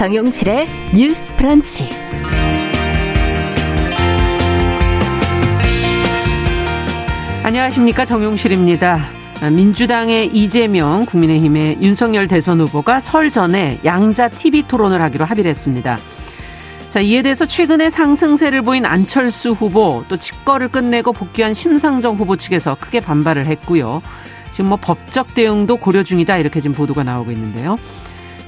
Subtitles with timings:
[0.00, 1.86] 정용실의 뉴스 프런치.
[7.42, 8.06] 안녕하십니까.
[8.06, 9.10] 정용실입니다.
[9.52, 15.98] 민주당의 이재명, 국민의힘의 윤석열 대선 후보가 설 전에 양자 TV 토론을 하기로 합의를 했습니다.
[16.88, 22.74] 자, 이에 대해서 최근에 상승세를 보인 안철수 후보, 또 직거를 끝내고 복귀한 심상정 후보 측에서
[22.80, 24.00] 크게 반발을 했고요.
[24.50, 27.76] 지금 뭐 법적 대응도 고려 중이다 이렇게 지금 보도가 나오고 있는데요.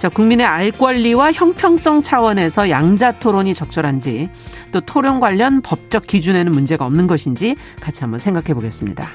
[0.02, 4.28] 자, 국민의 알 권리와 형평성 차원에서 양자 토론이 적절한지
[4.72, 9.08] 또 토론 관련 법적 기준에는 문제가 없는 것인지 같이 한번 생각해 보겠습니다.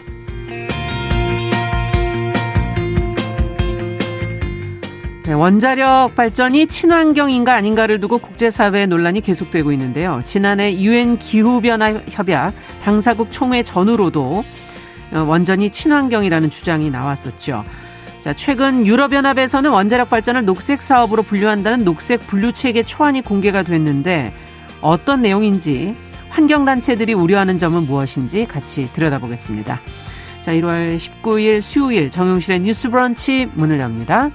[5.25, 10.21] 네, 원자력 발전이 친환경인가 아닌가를 두고 국제사회 논란이 계속되고 있는데요.
[10.23, 14.41] 지난해 유엔 기후변화 협약 당사국 총회 전후로도
[15.11, 17.65] 어, 원전이 친환경이라는 주장이 나왔었죠.
[18.23, 24.33] 자, 최근 유럽연합에서는 원자력 발전을 녹색 사업으로 분류한다는 녹색 분류 체계 초안이 공개가 됐는데
[24.81, 25.95] 어떤 내용인지
[26.29, 29.79] 환경단체들이 우려하는 점은 무엇인지 같이 들여다보겠습니다.
[30.41, 34.29] 자, 1월 19일 수요일 정용실의 뉴스 브런치 문을 엽니다.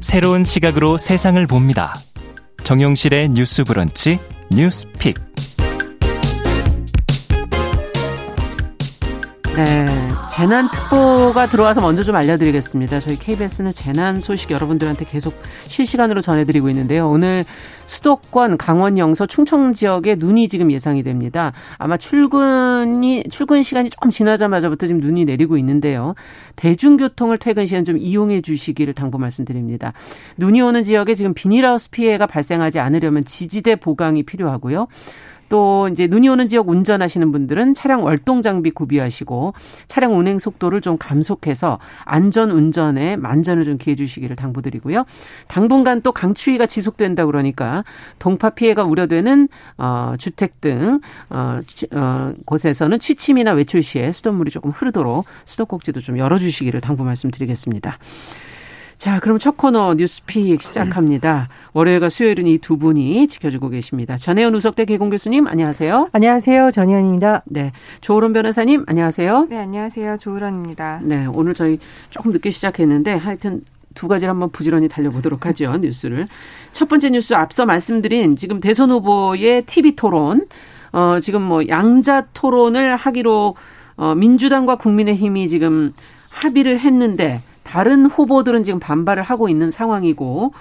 [0.00, 1.92] 새로운 시각으로 세상을 봅니다.
[2.68, 4.18] 정용실의 뉴스 브런치
[4.50, 5.16] 뉴스픽.
[9.58, 9.86] 네.
[10.30, 13.00] 재난특보가 들어와서 먼저 좀 알려드리겠습니다.
[13.00, 17.10] 저희 KBS는 재난 소식 여러분들한테 계속 실시간으로 전해드리고 있는데요.
[17.10, 17.44] 오늘
[17.86, 21.52] 수도권, 강원 영서, 충청 지역에 눈이 지금 예상이 됩니다.
[21.76, 26.14] 아마 출근이, 출근 시간이 좀 지나자마자부터 지금 눈이 내리고 있는데요.
[26.54, 29.92] 대중교통을 퇴근 시간 좀 이용해 주시기를 당부 말씀드립니다.
[30.36, 34.86] 눈이 오는 지역에 지금 비닐하우스 피해가 발생하지 않으려면 지지대 보강이 필요하고요.
[35.48, 39.54] 또 이제 눈이 오는 지역 운전하시는 분들은 차량 월동 장비 구비하시고
[39.86, 45.04] 차량 운행 속도를 좀 감속해서 안전 운전에 만전을 좀 기해 주시기를 당부드리고요.
[45.46, 47.84] 당분간 또 강추위가 지속된다 그러니까
[48.18, 49.48] 동파 피해가 우려되는
[49.78, 51.00] 어 주택 등
[51.30, 51.60] 어,
[51.92, 57.98] 어 곳에서는 취침이나 외출 시에 수돗물이 조금 흐르도록 수도꼭지도 좀 열어 주시기를 당부 말씀드리겠습니다.
[58.98, 61.48] 자, 그럼 첫 코너 뉴스픽 시작합니다.
[61.72, 64.16] 월요일과 수요일은 이 두 분이 지켜주고 계십니다.
[64.16, 66.08] 전혜연 우석대 개공 교수님, 안녕하세요.
[66.10, 66.72] 안녕하세요.
[66.72, 67.42] 전혜연입니다.
[67.46, 67.70] 네.
[68.00, 69.46] 조으론 변호사님, 안녕하세요.
[69.50, 70.16] 네, 안녕하세요.
[70.18, 71.02] 조으론입니다.
[71.04, 71.78] 네, 오늘 저희
[72.10, 73.62] 조금 늦게 시작했는데 하여튼
[73.94, 75.76] 두 가지를 한번 부지런히 달려보도록 하죠.
[75.80, 76.26] 뉴스를.
[76.72, 80.46] 첫 번째 뉴스 앞서 말씀드린 지금 대선 후보의 TV 토론,
[80.90, 83.54] 어, 지금 뭐 양자 토론을 하기로
[83.96, 85.92] 어, 민주당과 국민의힘이 지금
[86.30, 90.52] 합의를 했는데 다른 후보들은 지금 반발을 하고 있는 상황이고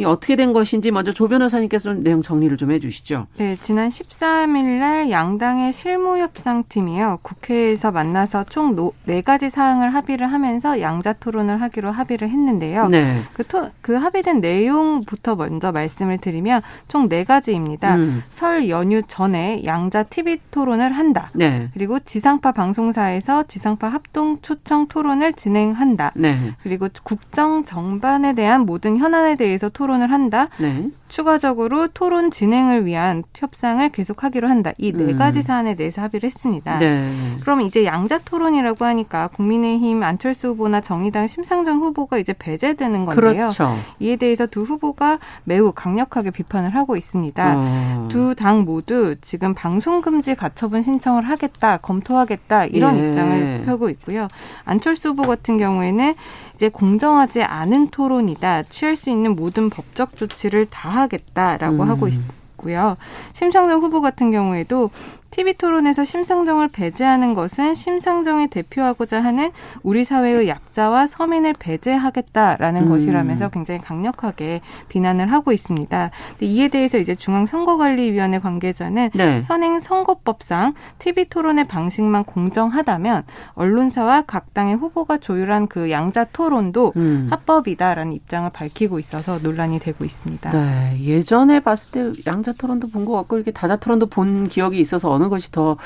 [0.00, 3.26] 이 어떻게 된 것인지 먼저 조 변호사님께서 내용 정리를 좀 해주시죠.
[3.36, 8.70] 네, 지난 13일 날 양당의 실무협상팀이요 국회에서 만나서 총
[9.04, 12.88] 네 가지 사항을 합의를 하면서 양자 토론을 하기로 합의를 했는데요.
[12.88, 13.20] 네.
[13.34, 17.96] 그, 토, 그 합의된 내용부터 먼저 말씀을 드리면 총 네 가지입니다.
[17.96, 18.22] 음.
[18.28, 21.30] 설 연휴 전에 양자 TV 토론을 한다.
[21.34, 21.68] 네.
[21.74, 26.12] 그리고 지상파 방송사에서 지상파 합동 초청 토론을 진행한다.
[26.14, 26.54] 네.
[26.62, 30.48] 그리고 국정 정반에 대한 모든 현안에 대해서 토론 토론을 한다.
[30.58, 30.88] 네.
[31.08, 34.70] 추가적으로 토론 진행을 위한 협상을 계속하기로 한다.
[34.78, 35.18] 이네 음.
[35.18, 36.78] 가지 사안에 대해서 합의를 했습니다.
[36.78, 37.10] 네.
[37.40, 43.32] 그럼 이제 양자 토론이라고 하니까 국민의힘 안철수 후보나 정의당 심상정 후보가 이제 배제되는 건데요.
[43.32, 43.76] 그렇죠.
[43.98, 47.54] 이에 대해서 두 후보가 매우 강력하게 비판을 하고 있습니다.
[47.56, 48.08] 어.
[48.08, 53.08] 두당 모두 지금 방송 금지 가처분 신청을 하겠다, 검토하겠다 이런 예.
[53.08, 54.28] 입장을 펴고 있고요.
[54.64, 56.14] 안철수 후보 같은 경우에는
[56.60, 58.64] 이제 공정하지 않은 토론이다.
[58.64, 61.88] 취할 수 있는 모든 법적 조치를 다 하겠다라고 음.
[61.88, 62.98] 하고 있고요.
[63.32, 64.90] 심상정 후보 같은 경우에도
[65.30, 69.52] TV 토론에서 심상정을 배제하는 것은 심상정이 대표하고자 하는
[69.82, 72.88] 우리 사회의 약자와 서민을 배제하겠다라는 음.
[72.88, 76.10] 것이라면서 굉장히 강력하게 비난을 하고 있습니다.
[76.40, 79.44] 이에 대해서 이제 중앙선거관리위원회 관계자는 네.
[79.46, 87.28] 현행 선거법상 TV 토론의 방식만 공정하다면 언론사와 각 당의 후보가 조율한 그 양자 토론도 음.
[87.30, 90.50] 합법이다라는 입장을 밝히고 있어서 논란이 되고 있습니다.
[90.50, 90.98] 네.
[91.00, 95.28] 예전에 봤을 때 양자 토론도 본 것 같고 이렇게 다자 토론도 본 기억이 있어서 어느
[95.28, 95.76] 것이 더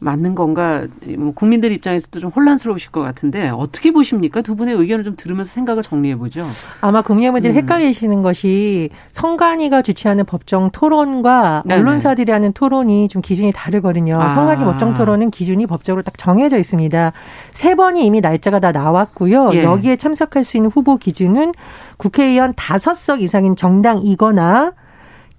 [0.00, 4.42] 맞는 건가 뭐 국민들 입장에서도 좀 혼란스러우실 것 같은데 어떻게 보십니까?
[4.42, 6.44] 두 분의 의견을 좀 들으면서 생각을 정리해 보죠.
[6.80, 7.56] 아마 국민분들이 음.
[7.58, 11.80] 헷갈리시는 것이 성관위가 주최하는 법정 토론과 네네.
[11.80, 14.20] 언론사들이 하는 토론이 좀 기준이 다르거든요.
[14.20, 14.28] 아.
[14.28, 17.12] 성관위 법정 토론은 기준이 법적으로 딱 정해져 있습니다.
[17.52, 19.50] 세 번이 이미 날짜가 다 나왔고요.
[19.54, 19.62] 예.
[19.62, 21.52] 여기에 참석할 수 있는 후보 기준은
[21.96, 24.72] 국회의원 다섯 석 이상인 정당이거나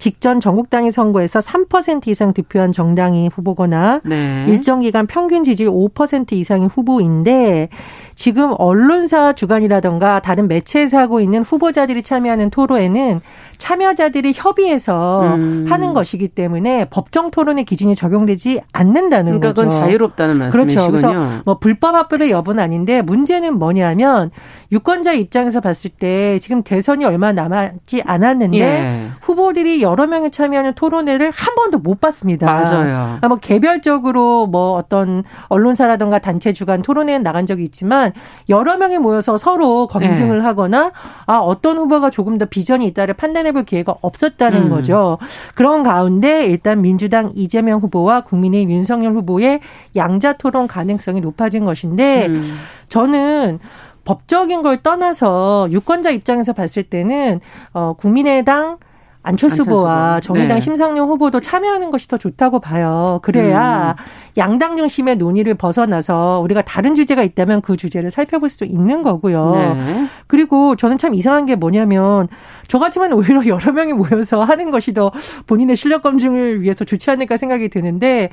[0.01, 4.47] 직전 전국 단위 선거에서 3% 이상 득표한 정당이 후보거나 네.
[4.49, 7.69] 일정 기간 평균 지지율 5% 이상의 후보인데
[8.15, 13.21] 지금 언론사 주관이라던가 다른 매체에서 하고 있는 후보자들이 참여하는 토론에는
[13.59, 15.67] 참여자들이 협의해서 음.
[15.69, 19.69] 하는 것이기 때문에 법정 토론의 기준이 적용되지 않는다는 그러니까 거죠.
[19.69, 20.87] 그건 자유롭다는 말씀이시군요.
[20.87, 21.09] 그렇죠.
[21.11, 24.31] 그래서 뭐 불법 합법의 여부는 아닌데 문제는 뭐냐면
[24.71, 29.07] 유권자 입장에서 봤을 때 지금 대선이 얼마 남았지 않았는데 예.
[29.21, 32.45] 후보들이 여러 명이 참여하는 토론회를 한 번도 못 봤습니다.
[32.45, 33.19] 맞아요.
[33.27, 38.13] 뭐 개별적으로 뭐 어떤 언론사라든가 단체 주간 토론회에 나간 적이 있지만
[38.47, 40.43] 여러 명이 모여서 서로 검증을 예.
[40.43, 40.91] 하거나
[41.25, 44.69] 아 어떤 후보가 조금 더 비전이 있다를 판단해볼 기회가 없었다는 음.
[44.69, 45.17] 거죠.
[45.55, 49.59] 그런 가운데 일단 민주당 이재명 후보와 국민의 윤석열 후보의
[49.97, 52.57] 양자 토론 가능성이 높아진 것인데 음.
[52.87, 53.59] 저는
[54.05, 57.39] 법적인 걸 떠나서 유권자 입장에서 봤을 때는
[57.73, 58.77] 어 국민의당
[59.23, 60.61] 안철수 후보와 정의당 네.
[60.61, 63.19] 심상정 후보도 참여하는 것이 더 좋다고 봐요.
[63.21, 64.03] 그래야 음.
[64.37, 69.55] 양당 중심의 논의를 벗어나서 우리가 다른 주제가 있다면 그 주제를 살펴볼 수 있는 거고요.
[69.55, 70.07] 네.
[70.27, 72.27] 그리고 저는 참 이상한 게 뭐냐면
[72.67, 75.11] 저 같으면 오히려 여러 명이 모여서 하는 것이 더
[75.45, 78.29] 본인의 실력 검증을 위해서 좋지 않을까 생각이 드는데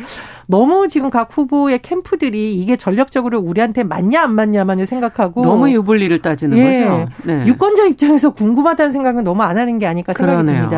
[0.47, 6.57] 너무 지금 각 후보의 캠프들이 이게 전력적으로 우리한테 맞냐 안 맞냐만을 생각하고 너무 유불리를 따지는
[6.57, 6.85] 예.
[6.85, 7.07] 거죠.
[7.25, 7.45] 네.
[7.47, 10.57] 유권자 입장에서 궁금하다는 생각은 너무 안 하는 게 아닐까 생각이 그러네요.
[10.63, 10.78] 듭니다.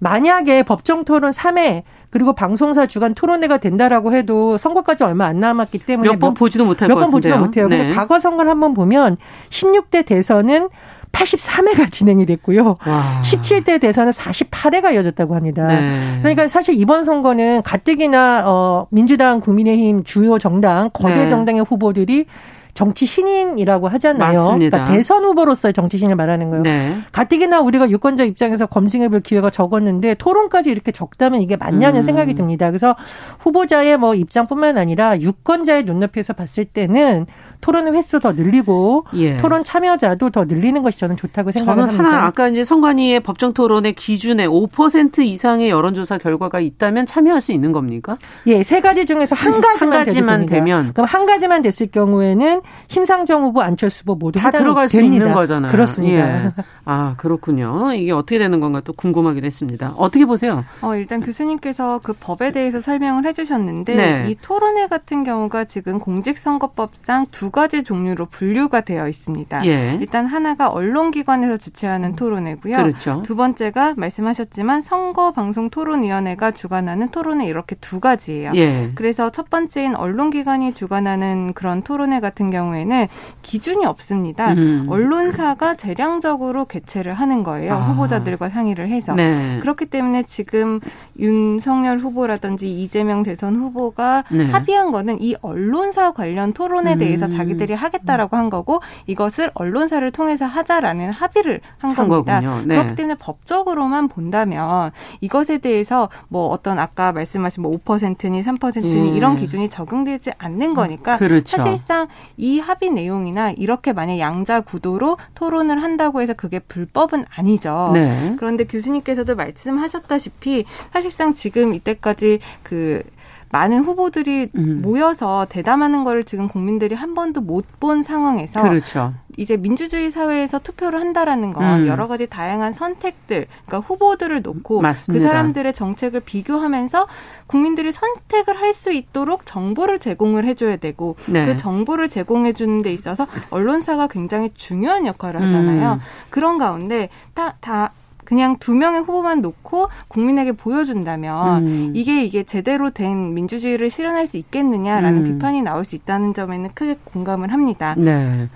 [0.00, 6.10] 만약에 법정 토론 3회 그리고 방송사 주간 토론회가 된다라고 해도 선거까지 얼마 안 남았기 때문에
[6.10, 7.68] 몇 번 보지도 못할 몇 번 보지도 못해요.
[7.68, 7.78] 네.
[7.78, 9.16] 근데 과거 선거를 한번 보면
[9.50, 10.68] 16대 대선은
[11.12, 12.76] 83회가 진행이 됐고요.
[12.86, 13.02] 와.
[13.22, 15.66] 17대 대선은 48회가 이어졌다고 합니다.
[15.68, 15.96] 네.
[16.20, 21.28] 그러니까 사실 이번 선거는 가뜩이나 어 민주당, 국민의힘 주요 정당, 거대 네.
[21.28, 22.26] 정당의 후보들이
[22.74, 24.38] 정치 신인이라고 하잖아요.
[24.38, 24.78] 맞습니다.
[24.78, 26.62] 그러니까 대선 후보로서의 정치 신인을 말하는 거예요.
[26.62, 26.98] 네.
[27.12, 32.02] 가뜩이나 우리가 유권자 입장에서 검증해볼 기회가 적었는데 토론까지 이렇게 적다면 이게 맞냐는 음.
[32.02, 32.68] 생각이 듭니다.
[32.68, 32.96] 그래서
[33.38, 37.26] 후보자의 뭐 입장뿐만 아니라 유권자의 눈높이에서 봤을 때는
[37.60, 39.38] 토론 횟수 더 늘리고 예.
[39.38, 42.04] 토론 참여자도 더 늘리는 것이 저는 좋다고 생각을 합니다.
[42.04, 47.72] 하나 아까 이제 선관위의 법정 토론의 기준에 5% 이상의 여론조사 결과가 있다면 참여할 수 있는
[47.72, 48.18] 겁니까?
[48.48, 53.44] 예, 세 가지 중에서 한 가지만, 한 가지만 되면 그럼 한 가지만 됐을 경우에는 심상정
[53.44, 55.16] 후보, 안철수 후보 모두 다 들어갈 수 됩니다.
[55.16, 55.70] 있는 거잖아요.
[55.70, 56.44] 그렇습니다.
[56.46, 56.50] 예.
[56.84, 57.92] 아 그렇군요.
[57.94, 59.94] 이게 어떻게 되는 건가 또 궁금하기도 했습니다.
[59.96, 60.64] 어떻게 보세요?
[60.82, 64.30] 어, 일단 교수님께서 그 법에 대해서 설명을 해주셨는데 네.
[64.30, 69.66] 이 토론회 같은 경우가 지금 공직선거법상 두 가지 종류로 분류가 되어 있습니다.
[69.66, 69.98] 예.
[70.00, 72.76] 일단 하나가 언론기관에서 주최하는 토론회고요.
[72.76, 73.22] 그렇죠.
[73.24, 78.52] 두 번째가 말씀하셨지만 선거방송토론위원회가 주관하는 토론회 이렇게 두 가지예요.
[78.54, 78.92] 예.
[78.94, 83.08] 그래서 첫 번째인 언론기관이 주관하는 그런 토론회 같은 경우에는
[83.42, 84.52] 기준이 없습니다.
[84.52, 84.86] 음.
[84.88, 87.74] 언론사가 재량적으로 개최를 하는 거예요.
[87.74, 87.76] 아.
[87.76, 89.14] 후보자들과 상의를 해서.
[89.14, 89.58] 네.
[89.60, 90.80] 그렇기 때문에 지금
[91.18, 94.50] 윤석열 후보라든지 이재명 대선 후보가 네.
[94.50, 97.30] 합의한 거는 이 언론사 관련 토론에 대해서 음.
[97.30, 102.40] 자기들이 하겠다라고 한 거고 이것을 언론사를 통해서 하자라는 합의를 한, 한 겁니다.
[102.40, 102.76] 네.
[102.76, 109.16] 그렇기 때문에 법적으로만 본다면 이것에 대해서 뭐 어떤 아까 말씀하신 뭐 5%니 3%니 예.
[109.16, 111.56] 이런 기준이 적용되지 않는 거니까 그렇죠.
[111.56, 112.06] 사실상
[112.36, 117.90] 이 합의 내용이나 이렇게 만약 양자 구도로 토론을 한다고 해서 그게 불법은 아니죠.
[117.94, 118.34] 네.
[118.38, 123.02] 그런데 교수님께서도 말씀하셨다시피 사실상 지금 이때까지 그
[123.50, 124.82] 많은 후보들이 음.
[124.82, 129.12] 모여서 대담하는 거를 지금 국민들이 한 번도 못 본 상황에서 그렇죠.
[129.36, 131.86] 이제 민주주의 사회에서 투표를 한다라는 건 음.
[131.86, 135.22] 여러 가지 다양한 선택들, 그러니까 후보들을 놓고 그 맞습니다.
[135.22, 137.06] 그 사람들의 정책을 비교하면서
[137.46, 141.46] 국민들이 선택을 할 수 있도록 정보를 제공을 해줘야 되고 네.
[141.46, 145.92] 그 정보를 제공해 주는 데 있어서 언론사가 굉장히 중요한 역할을 하잖아요.
[145.92, 146.00] 음.
[146.28, 147.92] 그런 가운데 다, 다
[148.24, 151.92] 그냥 두 명의 후보만 놓고 국민에게 보여준다면 음.
[151.94, 155.24] 이게 이게 제대로 된 민주주의를 실현할 수 있겠느냐라는 음.
[155.24, 157.94] 비판이 나올 수 있다는 점에는 크게 공감을 합니다.
[157.96, 158.48] 네.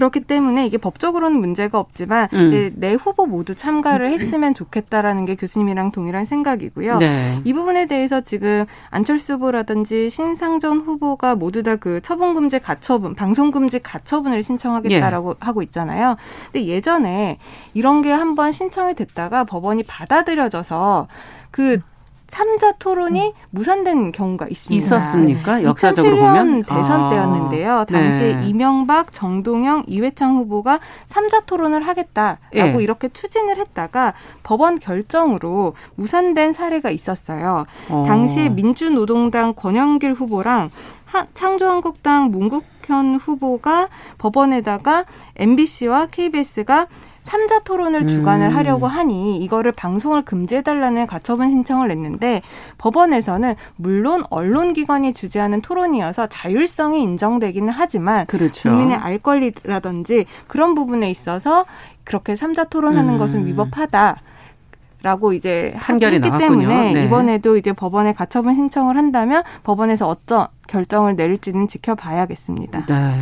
[0.00, 2.50] 그렇기 때문에 이게 법적으로는 문제가 없지만 음.
[2.50, 6.98] 네, 내 후보 모두 참가를 했으면 좋겠다라는 게 교수님이랑 동일한 생각이고요.
[6.98, 7.40] 네.
[7.44, 14.42] 이 부분에 대해서 지금 안철수 후보라든지 신상전 후보가 모두 다 그 처분금지 가처분, 방송금지 가처분을
[14.42, 15.34] 신청하겠다라고 예.
[15.40, 16.16] 하고 있잖아요.
[16.52, 17.38] 근데 예전에
[17.74, 21.08] 이런 게 한번 신청이 됐다가 법원이 받아들여져서
[21.50, 21.80] 그
[22.30, 23.32] 삼자 토론이 음.
[23.50, 24.74] 무산된 경우가 있습니다.
[24.76, 25.62] 있었습니까?
[25.64, 27.10] 역사적으로 2007년 보면 대선 아.
[27.10, 27.84] 때였는데요.
[27.86, 28.46] 당시에 네.
[28.46, 32.76] 이명박, 정동영, 이회창 후보가 삼자 토론을 하겠다라고 네.
[32.80, 37.66] 이렇게 추진을 했다가 법원 결정으로 무산된 사례가 있었어요.
[37.88, 38.04] 어.
[38.06, 40.70] 당시에 민주노동당 권영길 후보랑
[41.34, 45.04] 창조한국당 문국현 후보가 법원에다가
[45.36, 46.86] MBC와 KBS가
[47.22, 48.56] 삼자 토론을 주관을 음.
[48.56, 52.42] 하려고 하니 이거를 방송을 금지해달라는 가처분 신청을 냈는데
[52.78, 58.70] 법원에서는 물론 언론기관이 주재하는 토론이어서 자율성이 인정되기는 하지만 그렇죠.
[58.70, 61.66] 국민의 알 권리라든지 그런 부분에 있어서
[62.04, 63.18] 그렇게 삼자 토론하는 음.
[63.18, 64.22] 것은 위법하다.
[65.02, 66.68] 라고 이제 판결이 했기 나왔군요.
[66.68, 67.04] 때문에 네.
[67.04, 72.84] 이번에도 이제 법원에 가처분 신청을 한다면 법원에서 어떤 결정을 내릴지는 지켜봐야겠습니다.
[72.84, 73.14] 네.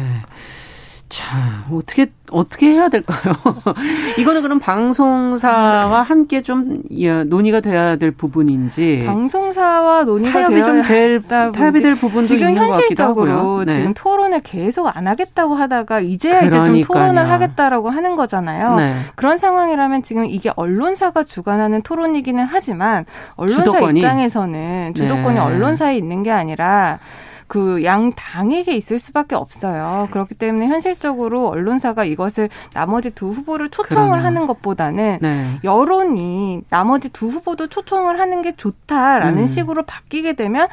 [1.09, 3.33] 자, 어떻게 어떻게 해야 될까요?
[4.19, 6.83] 이거는 그럼 방송사와 함께 좀
[7.27, 13.65] 논의가 돼야 될 부분인지 방송사와 논의가 타협이 좀 될 타협이 될 부분도 지금 있는 현실적으로
[13.65, 13.75] 네.
[13.75, 18.77] 지금 토론을 계속 안 하겠다고 하다가 이제야 이제 좀 토론을 하겠다라고 하는 거잖아요.
[18.77, 18.93] 네.
[19.15, 24.01] 그런 상황이라면 지금 이게 언론사가 주관하는 토론이기는 하지만 언론사 주도권이?
[24.01, 25.41] 입장에서는 주도권이 네.
[25.41, 26.99] 언론사에 있는 게 아니라
[27.49, 30.09] 그 양 당에게 있을 수밖에 없어요.
[30.11, 34.25] 그렇기 때문에 현실적으로 언론사가 이것을 나머지 두 후보를 초청을 그러나.
[34.25, 35.59] 하는 것보다는 네.
[35.65, 39.47] 여론이 나머지 두 후보도 초청을 하는 게 좋다라는 음.
[39.47, 40.69] 식으로 바뀌게 되면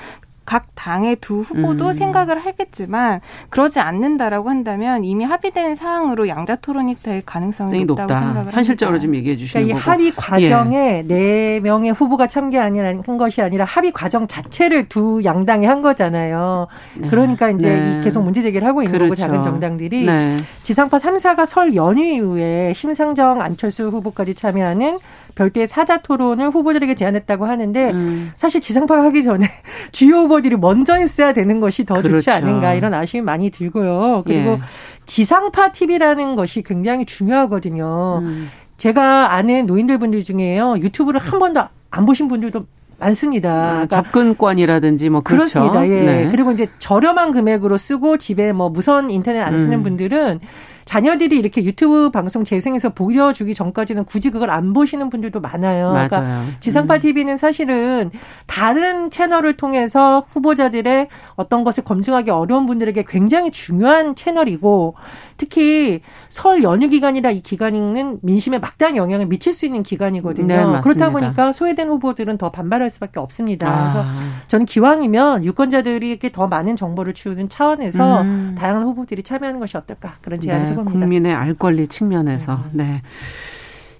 [0.46, 1.94] 각 당의 두 후보도 음.
[1.94, 8.26] 생각을 하겠지만 그러지 않는다라고 한다면 이미 합의된 사항으로 양자 토론이 될 가능성이 높다고 높다.
[8.26, 10.02] 생각을 현실적으로 좀 얘기해 주시는 그러니까 거고.
[10.02, 11.04] 이 합의 과정에 예.
[11.08, 16.68] 네 명의 후보가 참여한 것이 아니라 합의 과정 자체를 두 양당이 한 거잖아요.
[16.96, 17.08] 네.
[17.10, 18.02] 그러니까 이제 네.
[18.04, 19.06] 계속 문제 제기를 하고 있는 그렇죠.
[19.06, 20.40] 거고 작은 정당들이 네.
[20.64, 25.00] 지상파 3사가 설 연휴 이후에 심상정 안철수 후보까지 참여하는
[25.36, 28.32] 별도의 사자 토론을 후보들에게 제안했다고 하는데 음.
[28.36, 29.48] 사실 지상파가 하기 전에
[29.92, 32.18] 주요 후보 들이 먼저 했어야 되는 것이 더 그렇죠.
[32.18, 34.24] 좋지 않은가 이런 아쉬움이 많이 들고요.
[34.26, 34.60] 그리고 예.
[35.06, 38.20] 지상파 TV라는 것이 굉장히 중요하거든요.
[38.24, 38.50] 음.
[38.78, 40.76] 제가 아는 노인들 분들 중에요.
[40.80, 41.62] 유튜브를 한 번도
[41.92, 42.66] 안 보신 분들도
[42.98, 43.52] 많습니다.
[43.52, 45.62] 아, 그러니까 접근권이라든지 뭐 그렇죠.
[45.62, 45.88] 그렇습니다.
[45.88, 46.06] 예.
[46.06, 46.28] 네.
[46.30, 49.84] 그리고 이제 저렴한 금액으로 쓰고 집에 뭐 무선 인터넷 안 쓰는 음.
[49.84, 50.40] 분들은
[50.86, 55.90] 자녀들이 이렇게 유튜브 방송 재생해서 보여주기 전까지는 굳이 그걸 안 보시는 분들도 많아요.
[55.90, 56.34] 그러니까 맞아요.
[56.36, 57.38] 그러니까 지상파 TV는 음.
[57.38, 58.12] 사실은
[58.46, 64.96] 다른 채널을 통해서 후보자들의 어떤 것을 검증하기 어려운 분들에게 굉장히 중요한 채널이고
[65.38, 70.48] 특히 설 연휴 기간이라 이 기간은 민심에 막대한 영향을 미칠 수 있는 기간이거든요.
[70.48, 73.68] 네, 그렇다 보니까 소외된 후보들은 더 반발할 수밖에 없습니다.
[73.68, 73.82] 아.
[73.82, 74.06] 그래서
[74.48, 78.56] 저는 기왕이면 유권자들에게 더 많은 정보를 주는 차원에서 음.
[78.58, 81.00] 다양한 후보들이 참여하는 것이 어떨까 그런 제안을 네, 해봅니다.
[81.00, 82.84] 국민의 알 권리 측면에서 네.
[82.84, 83.02] 네.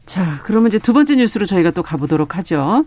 [0.06, 2.86] 자, 그러면 이제 두 번째 뉴스로 저희가 또 가보도록 하죠.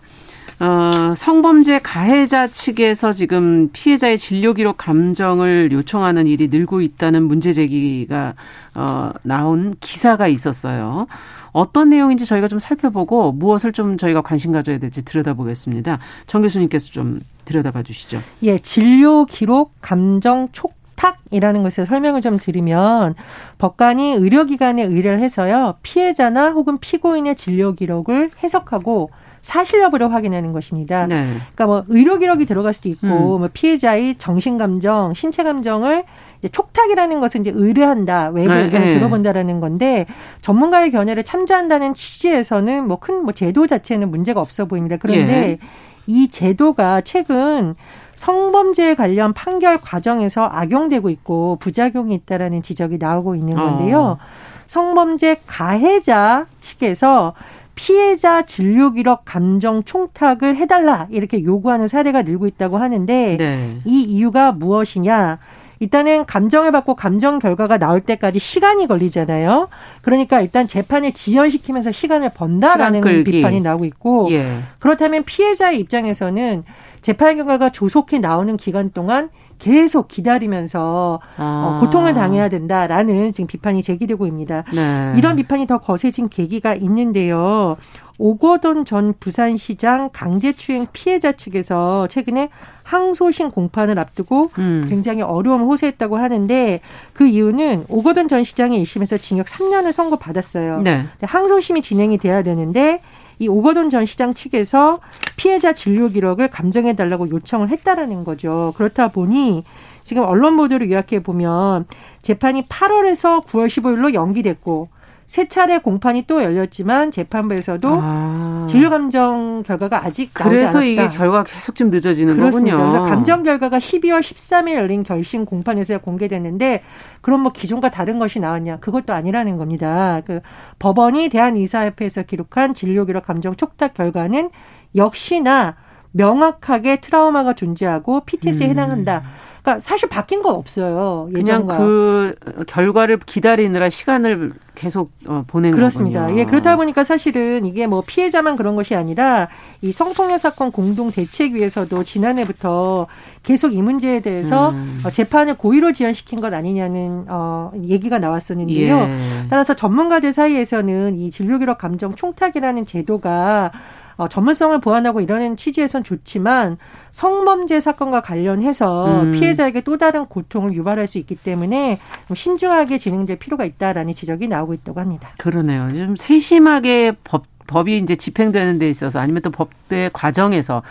[0.61, 8.35] 어, 성범죄 가해자 측에서 지금 피해자의 진료 기록 감정을 요청하는 일이 늘고 있다는 문제 제기가
[8.75, 11.07] 어, 나온 기사가 있었어요.
[11.53, 15.99] 어떤 내용인지 저희가 좀 살펴보고 무엇을 좀 저희가 관심 가져야 될지 들여다보겠습니다.
[16.27, 18.21] 정 교수님께서 좀 들여다봐 주시죠.
[18.43, 23.15] 예, 진료 기록 감정 촉 탁이라는 것을 설명을 좀 드리면
[23.59, 29.11] 법관이 의료기관에 의뢰를 해서요 피해자나 혹은 피고인의 진료 기록을 해석하고
[29.43, 31.07] 사실 여부를 확인하는 것입니다.
[31.07, 31.33] 네.
[31.55, 33.39] 그러니까 뭐 의료 기록이 들어갈 수도 있고 음.
[33.41, 36.05] 뭐 피해자의 정신 감정, 신체 감정을
[36.39, 38.95] 이제 촉탁이라는 것은 이제 의뢰한다, 외부 네, 의견을 네.
[38.95, 40.07] 들어본다라는 건데
[40.41, 44.97] 전문가의 견해를 참조한다는 취지에서는 뭐 큰뭐 뭐 제도 자체는 문제가 없어 보입니다.
[44.97, 45.59] 그런데 예.
[46.07, 47.75] 이 제도가 최근
[48.15, 54.01] 성범죄에 관련 판결 과정에서 악용되고 있고 부작용이 있다라는 지적이 나오고 있는 건데요.
[54.01, 54.19] 어.
[54.67, 57.35] 성범죄 가해자 측에서
[57.79, 63.77] 피해자 진료 기록 감정 총탁을 해달라 이렇게 요구하는 사례가 늘고 있다고 하는데 네.
[63.85, 65.39] 이 이유가 무엇이냐?
[65.81, 69.69] 일단은 감정을 받고 감정 결과가 나올 때까지 시간이 걸리잖아요.
[70.03, 74.59] 그러니까 일단 재판을 지연시키면서 시간을 번다라는 시간 비판이 나오고 있고 예.
[74.79, 76.65] 그렇다면 피해자의 입장에서는
[77.01, 81.77] 재판 결과가 조속히 나오는 기간 동안 계속 기다리면서 어, 아.
[81.77, 84.65] 어, 고통을 당해야 된다라는 지금 비판이 제기되고 있습니다.
[84.75, 85.13] 네.
[85.17, 87.77] 이런 비판이 더 거세진 계기가 있는데요.
[88.19, 92.49] 오거돈 전 부산시장 강제추행 피해자 측에서 최근에
[92.89, 94.87] 항소심 공판을 앞두고 음.
[94.89, 96.81] 굉장히 어려움을 호소했다고 하는데
[97.13, 100.81] 그 이유는 오거돈 전 시장이 1심에서 징역 3년을 선고받았어요.
[100.81, 101.07] 네.
[101.21, 103.01] 항소심이 진행이 돼야 되는데
[103.39, 105.01] 이 오거돈 전 시장 측에서
[105.37, 108.73] 피해자 진료 기록을 감정해 달라고 요청을 했다라는 거죠.
[108.77, 109.65] 그렇다 보니
[110.03, 111.85] 지금 언론 보도를 요약해 보면
[112.23, 114.89] 재판이 8월에서 9월 15일로 연기됐고
[115.29, 118.67] 세 차례 공판이 또 열렸지만 재판부에서도 아.
[118.67, 120.85] 진료 감정 결과가 아직 나오지 그래서 않았다.
[120.87, 122.79] 이게 결과가 계속 좀 늦어지는 그렇습니다.
[122.79, 122.91] 거군요.
[122.91, 126.83] 그래서 감정 결과가 12월 13일 열린 결심 공판에서 공개됐는데
[127.21, 128.79] 그럼 뭐 기존과 다른 것이 나왔냐?
[128.79, 130.23] 그것도 아니라는 겁니다.
[130.25, 130.41] 그
[130.79, 134.49] 법원이 대한의사협회에서 기록한 진료 기록 감정 촉탁 결과는
[134.97, 135.77] 역시나
[136.13, 138.71] 명확하게 트라우마가 존재하고 PTS에 음.
[138.71, 139.23] 해당한다.
[139.63, 141.29] 그러니까 사실 바뀐 건 없어요.
[141.37, 141.77] 예전과.
[141.77, 142.35] 그냥 그
[142.67, 146.23] 결과를 기다리느라 시간을 계속 어, 보낸 그렇습니다.
[146.23, 146.41] 거군요.
[146.41, 149.49] 예, 그렇다 보니까 사실은 이게 뭐 피해자만 그런 것이 아니라
[149.83, 153.09] 이 성폭력 사건 공동 대책위에서도 지난해부터
[153.43, 155.03] 계속 이 문제에 대해서 음.
[155.05, 158.97] 어, 재판을 고의로 지연시킨 것 아니냐는 어, 얘기가 나왔었는데요.
[158.97, 159.19] 예.
[159.51, 163.73] 따라서 전문가들 사이에서는 이 진료 기록 감정 총탁이라는 제도가
[164.19, 166.77] 어, 전문성을 보완하고 이러는 취지에선 좋지만
[167.13, 169.33] 성범죄 사건과 관련해서 음.
[169.33, 171.99] 피해자에게 또 다른 고통을 유발할 수 있기 때문에
[172.35, 175.31] 신중하게 진행될 필요가 있다라는 지적이 나오고 있다고 합니다.
[175.39, 175.93] 그러네요.
[175.95, 180.83] 좀 세심하게 법 법이 이제 집행되는 데 있어서 아니면 또 법대 과정에서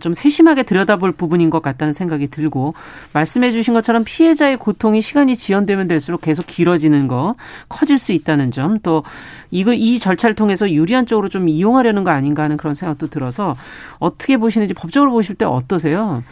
[0.00, 2.74] 좀 세심하게 들여다볼 부분인 것 같다는 생각이 들고
[3.14, 7.34] 말씀해 주신 것처럼 피해자의 고통이 시간이 지연되면 될수록 계속 길어지는 거
[7.68, 9.04] 커질 수 있다는 점 또
[9.50, 13.56] 이거 이 절차를 통해서 유리한 쪽으로 좀 이용하려는 거 아닌가 하는 그런 생각도 들어서
[13.98, 16.22] 어떻게 보시는지 법적으로 보실 때 어떠세요?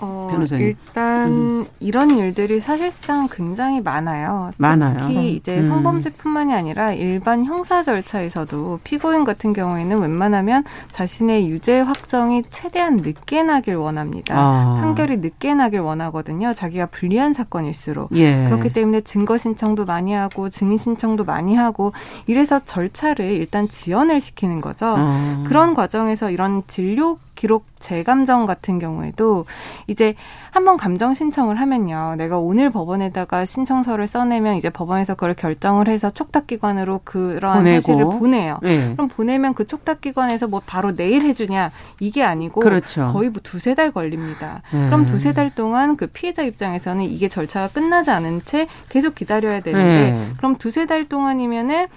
[0.00, 0.66] 어, 변호사님.
[0.66, 1.66] 일단 음.
[1.80, 4.50] 이런 일들이 사실상 굉장히 많아요.
[4.56, 4.98] 많아요.
[5.00, 5.64] 특히 이제 음.
[5.64, 13.76] 성범죄뿐만이 아니라 일반 형사 절차에서도 피고인 같은 경우에는 웬만하면 자신의 유죄 확정이 최대한 늦게 나길
[13.76, 14.34] 원합니다.
[14.36, 14.78] 아.
[14.80, 16.54] 판결이 늦게 나길 원하거든요.
[16.54, 18.10] 자기가 불리한 사건일수록.
[18.16, 18.44] 예.
[18.44, 21.92] 그렇기 때문에 증거 신청도 많이 하고 증인 신청도 많이 하고
[22.26, 24.94] 이래서 절차를 일단 지연을 시키는 거죠.
[24.96, 25.44] 아.
[25.46, 29.44] 그런 과정에서 이런 진료 기록 재감정 같은 경우에도
[29.86, 30.14] 이제
[30.50, 32.14] 한번 감정 신청을 하면요.
[32.16, 37.80] 내가 오늘 법원에다가 신청서를 써내면 이제 법원에서 그걸 결정을 해서 촉탁기관으로 그러한 보내고.
[37.80, 38.58] 사실을 보내요.
[38.62, 38.92] 네.
[38.92, 43.08] 그럼 보내면 그 촉탁기관에서 뭐 바로 내일 해주냐 이게 아니고 그렇죠.
[43.12, 44.62] 거의 뭐 두세 달 걸립니다.
[44.72, 44.86] 네.
[44.86, 50.12] 그럼 두세 달 동안 그 피해자 입장에서는 이게 절차가 끝나지 않은 채 계속 기다려야 되는데
[50.12, 50.28] 네.
[50.36, 51.88] 그럼 두세 달 동안이면은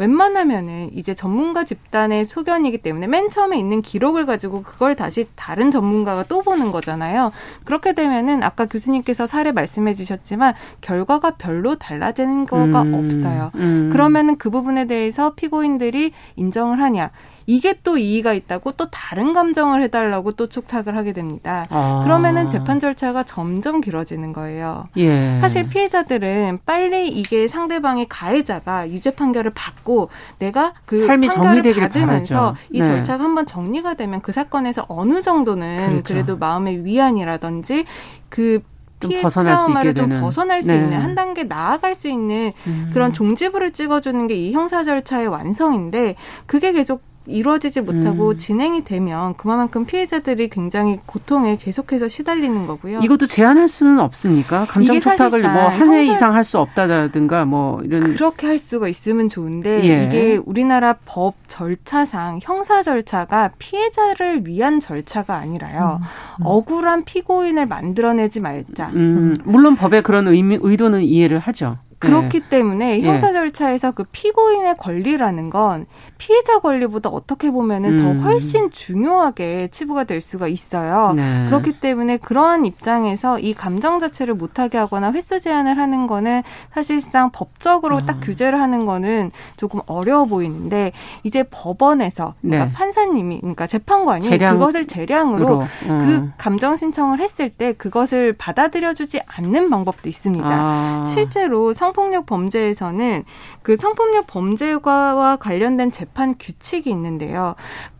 [0.00, 6.22] 웬만하면은 이제 전문가 집단의 소견이기 때문에 맨 처음에 있는 기록을 가지고 그걸 다시 다른 전문가가
[6.22, 7.32] 또 보는 거잖아요.
[7.64, 13.50] 그렇게 되면은 아까 교수님께서 사례 말씀해 주셨지만 결과가 별로 달라지는 거가 음, 없어요.
[13.56, 13.90] 음.
[13.92, 17.10] 그러면은 그 부분에 대해서 피고인들이 인정을 하냐?
[17.50, 21.66] 이게 또 이의가 있다고 또 다른 감정을 해달라고 또 촉탁을 하게 됩니다.
[21.70, 22.02] 아.
[22.04, 24.86] 그러면은 재판 절차가 점점 길어지는 거예요.
[24.96, 25.38] 예.
[25.40, 32.56] 사실 피해자들은 빨리 이게 상대방의 가해자가 유죄 판결을 받고 내가 그 판결을 받으면서 바라죠.
[32.70, 32.84] 이 네.
[32.84, 36.04] 절차가 한번 정리가 되면 그 사건에서 어느 정도는 그렇죠.
[36.14, 37.84] 그래도 마음의 위안이라든지
[38.28, 38.60] 그
[39.00, 40.20] 피해 벗어날 트라우마를 좀 되는.
[40.22, 40.76] 벗어날 수 네.
[40.78, 42.90] 있는 한 단계 나아갈 수 있는 음.
[42.92, 46.14] 그런 종지부를 찍어주는 게 이 형사 절차의 완성인데
[46.46, 48.36] 그게 계속 이루어지지 못하고 음.
[48.36, 53.00] 진행이 되면 그만큼 피해자들이 굉장히 고통에 계속해서 시달리는 거고요.
[53.02, 54.66] 이것도 제한할 수는 없습니까?
[54.66, 59.28] 감정 촉탁을 뭐 한 해 이상 할 수 없다든가 뭐 이런 그렇게 할 수가 있으면
[59.28, 60.04] 좋은데 예.
[60.06, 66.00] 이게 우리나라 법 절차상 형사 절차가 피해자를 위한 절차가 아니라요.
[66.00, 66.04] 음.
[66.40, 66.46] 음.
[66.46, 68.88] 억울한 피고인을 만들어내지 말자.
[68.94, 69.36] 음.
[69.44, 71.78] 물론 법에 그런 의미, 의도는 이해를 하죠.
[72.00, 72.48] 그렇기 네.
[72.48, 73.32] 때문에 형사 예.
[73.32, 75.84] 절차에서 그 피고인의 권리라는 건
[76.16, 77.98] 피해자 권리보다 어떻게 보면은 음.
[77.98, 81.12] 더 훨씬 중요하게 치부가 될 수가 있어요.
[81.14, 81.44] 네.
[81.46, 87.98] 그렇기 때문에 그러한 입장에서 이 감정 자체를 못하게 하거나 횟수 제한을 하는 거는 사실상 법적으로
[87.98, 88.20] 딱 아.
[88.20, 92.72] 규제를 하는 거는 조금 어려워 보이는데 이제 법원에서 그러니까 네.
[92.72, 95.98] 판사님이 그러니까 재판관이 재량, 그것을 재량으로 음.
[95.98, 100.48] 그 감정 신청을 했을 때 그것을 받아들여주지 않는 방법도 있습니다.
[100.50, 101.04] 아.
[101.06, 103.24] 실제로 성 성폭력 범죄에서는
[103.62, 107.54] 그 성폭력 범죄와 관련된 재판 규칙이 있는데요.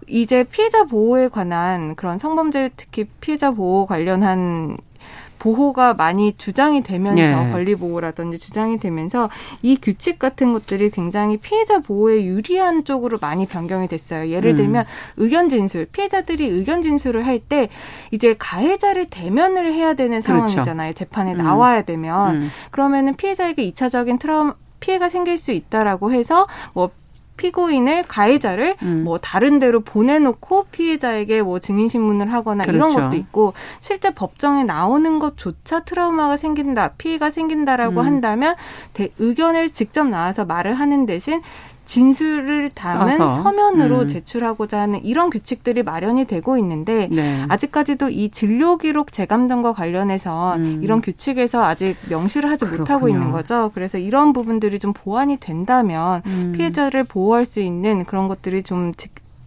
[0.06, 4.76] 이제 피해자 보호에 관한 그런 성범죄 특히 피해자 보호 관련한
[5.40, 7.50] 보호가 많이 주장이 되면서 네.
[7.50, 9.28] 권리 보호라든지 주장이 되면서
[9.62, 14.30] 이 규칙 같은 것들이 굉장히 피해자 보호에 유리한 쪽으로 많이 변경이 됐어요.
[14.30, 14.56] 예를 음.
[14.56, 15.12] 들면 음.
[15.16, 17.70] 의견 진술, 피해자들이 의견 진술을 할 때
[18.10, 20.46] 이제 가해자를 대면을 해야 되는 그렇죠.
[20.48, 20.92] 상황이잖아요.
[20.92, 21.38] 재판에 음.
[21.38, 22.50] 나와야 되면 음.
[22.70, 26.90] 그러면은 피해자에게 이차적인 트라우마 피해가 생길 수 있다라고 해서 뭐
[27.40, 29.04] 피고인을 가해자를 음.
[29.04, 32.76] 뭐 다른 데로 보내놓고 피해자에게 뭐 증인 신문을 하거나 그렇죠.
[32.76, 38.06] 이런 것도 있고 실제 법정에 나오는 것조차 트라우마가 생긴다 피해가 생긴다라고 음.
[38.06, 38.56] 한다면
[38.92, 41.40] 대, 의견을 직접 나와서 말을 하는 대신
[41.90, 43.42] 진술을 담은 써서.
[43.42, 44.08] 서면으로 음.
[44.08, 47.44] 제출하고자 하는 이런 규칙들이 마련이 되고 있는데 네.
[47.48, 50.80] 아직까지도 이 진료 기록 재감정과 관련해서 음.
[50.84, 52.82] 이런 규칙에서 아직 명시를 하지 그렇군요.
[52.82, 53.72] 못하고 있는 거죠.
[53.74, 56.52] 그래서 이런 부분들이 좀 보완이 된다면 음.
[56.56, 58.92] 피해자를 보호할 수 있는 그런 것들이 좀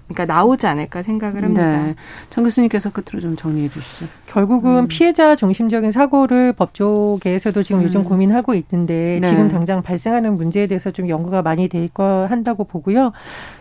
[0.08, 1.84] 그러니까 나오지 않을까 생각을 합니다.
[1.84, 1.96] 네.
[2.30, 4.08] 정 교수님께서 끝으로 좀 정리해 주시죠.
[4.26, 4.88] 결국은 음.
[4.88, 7.86] 피해자 중심적인 사고를 법조계에서도 지금 음.
[7.86, 9.30] 요즘 고민하고 있는데 네.
[9.30, 13.12] 지금 당장 발생하는 문제에 대해서 좀 연구가 많이 될 거 한다고 보고요.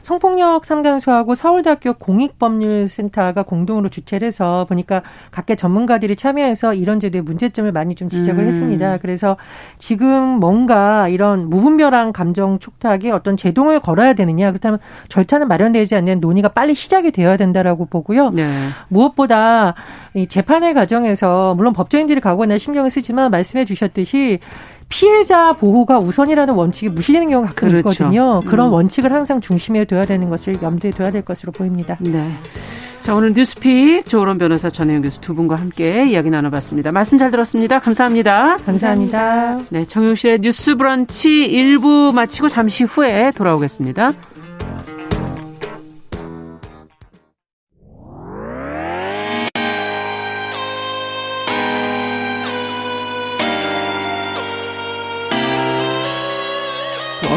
[0.00, 7.94] 성폭력 상담소하고 서울대학교 공익법률센터가 공동으로 주최를 해서 보니까 각계 전문가들이 참여해서 이런 제도의 문제점을 많이
[7.94, 8.48] 좀 지적을 음.
[8.48, 8.98] 했습니다.
[8.98, 9.36] 그래서
[9.78, 14.78] 지금 뭔가 이런 무분별한 감정 촉탁에 어떤 제동을 걸어야 되느냐 그렇다면
[15.08, 18.30] 절차는 마련되지 않는 논의 가 빨리 시작이 되어야 된다라고 보고요.
[18.30, 18.50] 네.
[18.88, 19.74] 무엇보다
[20.14, 24.40] 이 재판의 과정에서 물론 법조인들이 가거나 신경을 쓰지만 말씀해 주셨듯이
[24.88, 27.90] 피해자 보호가 우선이라는 원칙이 무시되는 경우가 가끔 그렇죠.
[27.90, 28.40] 있거든요.
[28.46, 28.72] 그런 음.
[28.74, 31.96] 원칙을 항상 중심에 둬야 되는 것을 염두에 둬야 될 것으로 보입니다.
[32.00, 32.30] 네.
[33.02, 36.92] 자, 오늘 뉴스픽 조론 변호사 전혜영 교수 두 분과 함께 이야기 나눠봤습니다.
[36.92, 37.80] 말씀 잘 들었습니다.
[37.80, 38.58] 감사합니다.
[38.58, 39.58] 감사합니다.
[39.70, 44.12] 네, 정용실의 뉴스 브런치 1부 마치고 잠시 후에 돌아오겠습니다.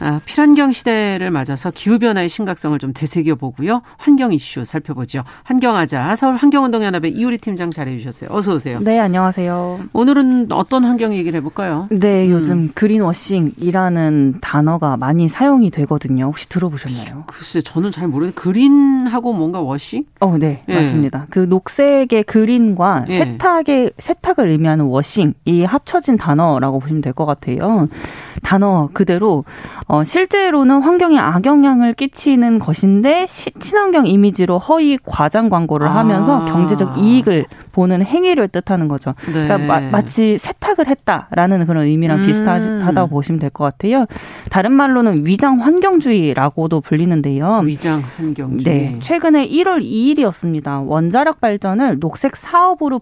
[0.00, 3.82] 아, 필환경 시대를 맞아서 기후변화의 심각성을 좀 되새겨 보고요.
[3.96, 5.24] 환경 이슈 살펴보죠.
[5.42, 8.30] 환경하자 서울 환경운동연합의 이우리 팀장 잘해주셨어요.
[8.32, 8.78] 어서 오세요.
[8.80, 9.80] 네, 안녕하세요.
[9.92, 11.86] 오늘은 어떤 환경 얘기를 해볼까요?
[11.90, 12.30] 네, 음.
[12.30, 16.26] 요즘 그린워싱이라는 단어가 많이 사용이 되거든요.
[16.26, 17.24] 혹시 들어보셨나요?
[17.26, 20.04] 글쎄, 저는 잘 모르는데 그린하고 뭔가 워싱?
[20.20, 20.74] 어, 네, 예.
[20.74, 21.26] 맞습니다.
[21.30, 23.18] 그 녹색의 그린과 예.
[23.18, 27.88] 세탁의 세탁을 의미하는 워싱이 합쳐진 단어라고 보시면 될 것 같아요.
[28.42, 29.44] 단어 그대로
[29.90, 35.96] 어, 실제로는 환경에 악영향을 끼치는 것인데 시, 친환경 이미지로 허위 과장 광고를 아.
[35.96, 39.14] 하면서 경제적 이익을 보는 행위를 뜻하는 거죠.
[39.26, 39.48] 네.
[39.48, 42.22] 그러니까 마, 치 세탁 을 했다라는 그런 의미랑 음.
[42.26, 44.06] 비슷하다고 보시면 될 것 같아요.
[44.50, 47.62] 다른 말로는 위장 환경주의라고도 불리는데요.
[47.64, 48.62] 위장 환경주의.
[48.92, 48.98] 네.
[49.00, 50.86] 최근에 1월 2일이었습니다.
[50.86, 52.98] 원자력 발전을 녹색 사업으로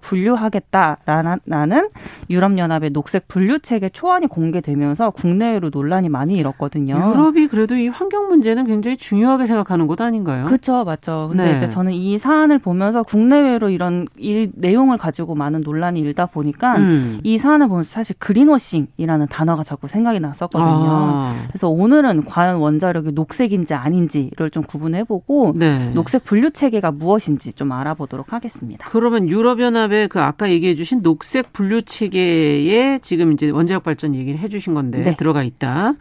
[0.76, 1.88] 분류하겠다라는
[2.30, 6.94] 유럽연합의 녹색 분류 체계 초안이 공개되면서 국내외로 논란이 많이 일었거든요.
[6.96, 10.46] 유럽이 그래도 이 환경 문제는 굉장히 중요하게 생각하는 곳 아닌가요?
[10.46, 11.26] 그렇죠, 맞죠.
[11.30, 11.56] 근데 네.
[11.56, 17.18] 이제 저는 이 사안을 보면서 국내외로 이런 일 내용을 가지고 많은 논란이 일다 보니까 음.
[17.22, 20.88] 이 사안을 보면서 사실 그린워싱이라는 단어가 자꾸 생각이 났었거든요.
[20.88, 21.44] 아.
[21.48, 25.90] 그래서 오늘은 과연 원자력이 녹색인지 아닌지를 좀 구분해보고 네.
[25.94, 28.88] 녹색 분류 체계가 무엇인지 좀 알아보도록 하겠습니다.
[28.90, 35.02] 그러면 유럽연합의 그 아까 얘기해주신 녹색 분류 체계에 지금 이제 원자력 발전 얘기를 해주신 건데
[35.02, 35.16] 네.
[35.16, 35.94] 들어가 있다.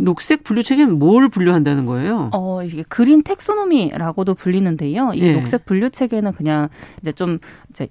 [0.00, 2.30] 녹색 분류 체계는 뭘 분류한다는 거예요?
[2.32, 5.12] 어, 이게 그린 텍소노미라고도 불리는데요.
[5.14, 5.34] 이 예.
[5.34, 6.68] 녹색 분류 체계는 그냥
[7.02, 7.38] 이제 좀